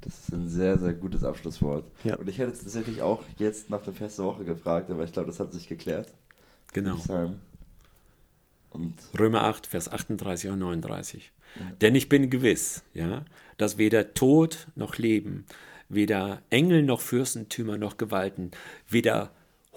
[0.00, 1.84] Das ist ein sehr, sehr gutes Abschlusswort.
[2.04, 2.16] Ja.
[2.16, 5.40] Und ich hätte tatsächlich auch jetzt nach der Fest Woche gefragt, aber ich glaube, das
[5.40, 6.12] hat sich geklärt.
[6.72, 6.98] Genau.
[8.70, 11.32] Und Römer 8, Vers 38 und 39.
[11.56, 11.62] Ja.
[11.80, 13.24] Denn ich bin gewiss, ja,
[13.58, 15.44] dass weder Tod noch Leben,
[15.88, 18.52] weder Engel noch Fürstentümer noch Gewalten,
[18.88, 19.32] weder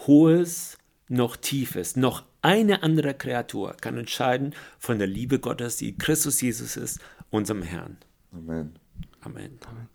[0.07, 0.77] Hohes
[1.09, 6.77] noch Tiefes, noch eine andere Kreatur kann entscheiden von der Liebe Gottes, die Christus Jesus
[6.77, 6.99] ist,
[7.29, 7.97] unserem Herrn.
[8.31, 8.73] Amen.
[9.21, 9.57] Amen.
[9.65, 9.89] Amen.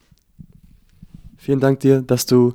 [1.36, 2.54] Vielen Dank dir, dass du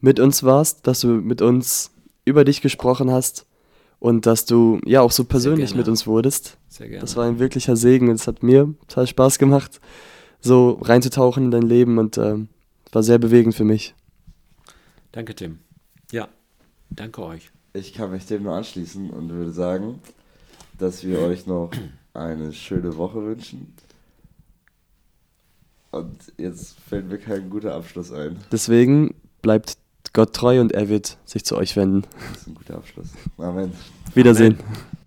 [0.00, 1.92] mit uns warst, dass du mit uns
[2.24, 3.46] über dich gesprochen hast
[3.98, 6.56] und dass du ja auch so persönlich mit uns wurdest.
[6.68, 7.00] Sehr gerne.
[7.00, 9.80] Das war ein wirklicher Segen und es hat mir total Spaß gemacht,
[10.40, 12.36] so reinzutauchen in dein Leben und äh,
[12.92, 13.94] war sehr bewegend für mich.
[15.12, 15.58] Danke, Tim.
[16.10, 16.28] Ja,
[16.88, 17.50] danke euch.
[17.72, 20.00] Ich kann mich dem nur anschließen und würde sagen,
[20.78, 21.70] dass wir euch noch
[22.14, 23.74] eine schöne Woche wünschen.
[25.92, 28.38] Und jetzt fällt mir kein guter Abschluss ein.
[28.52, 29.76] Deswegen bleibt
[30.12, 32.06] Gott treu und er wird sich zu euch wenden.
[32.30, 33.08] Das ist ein guter Abschluss.
[33.38, 33.72] Amen.
[34.14, 34.58] Wiedersehen.
[34.60, 34.99] Amen.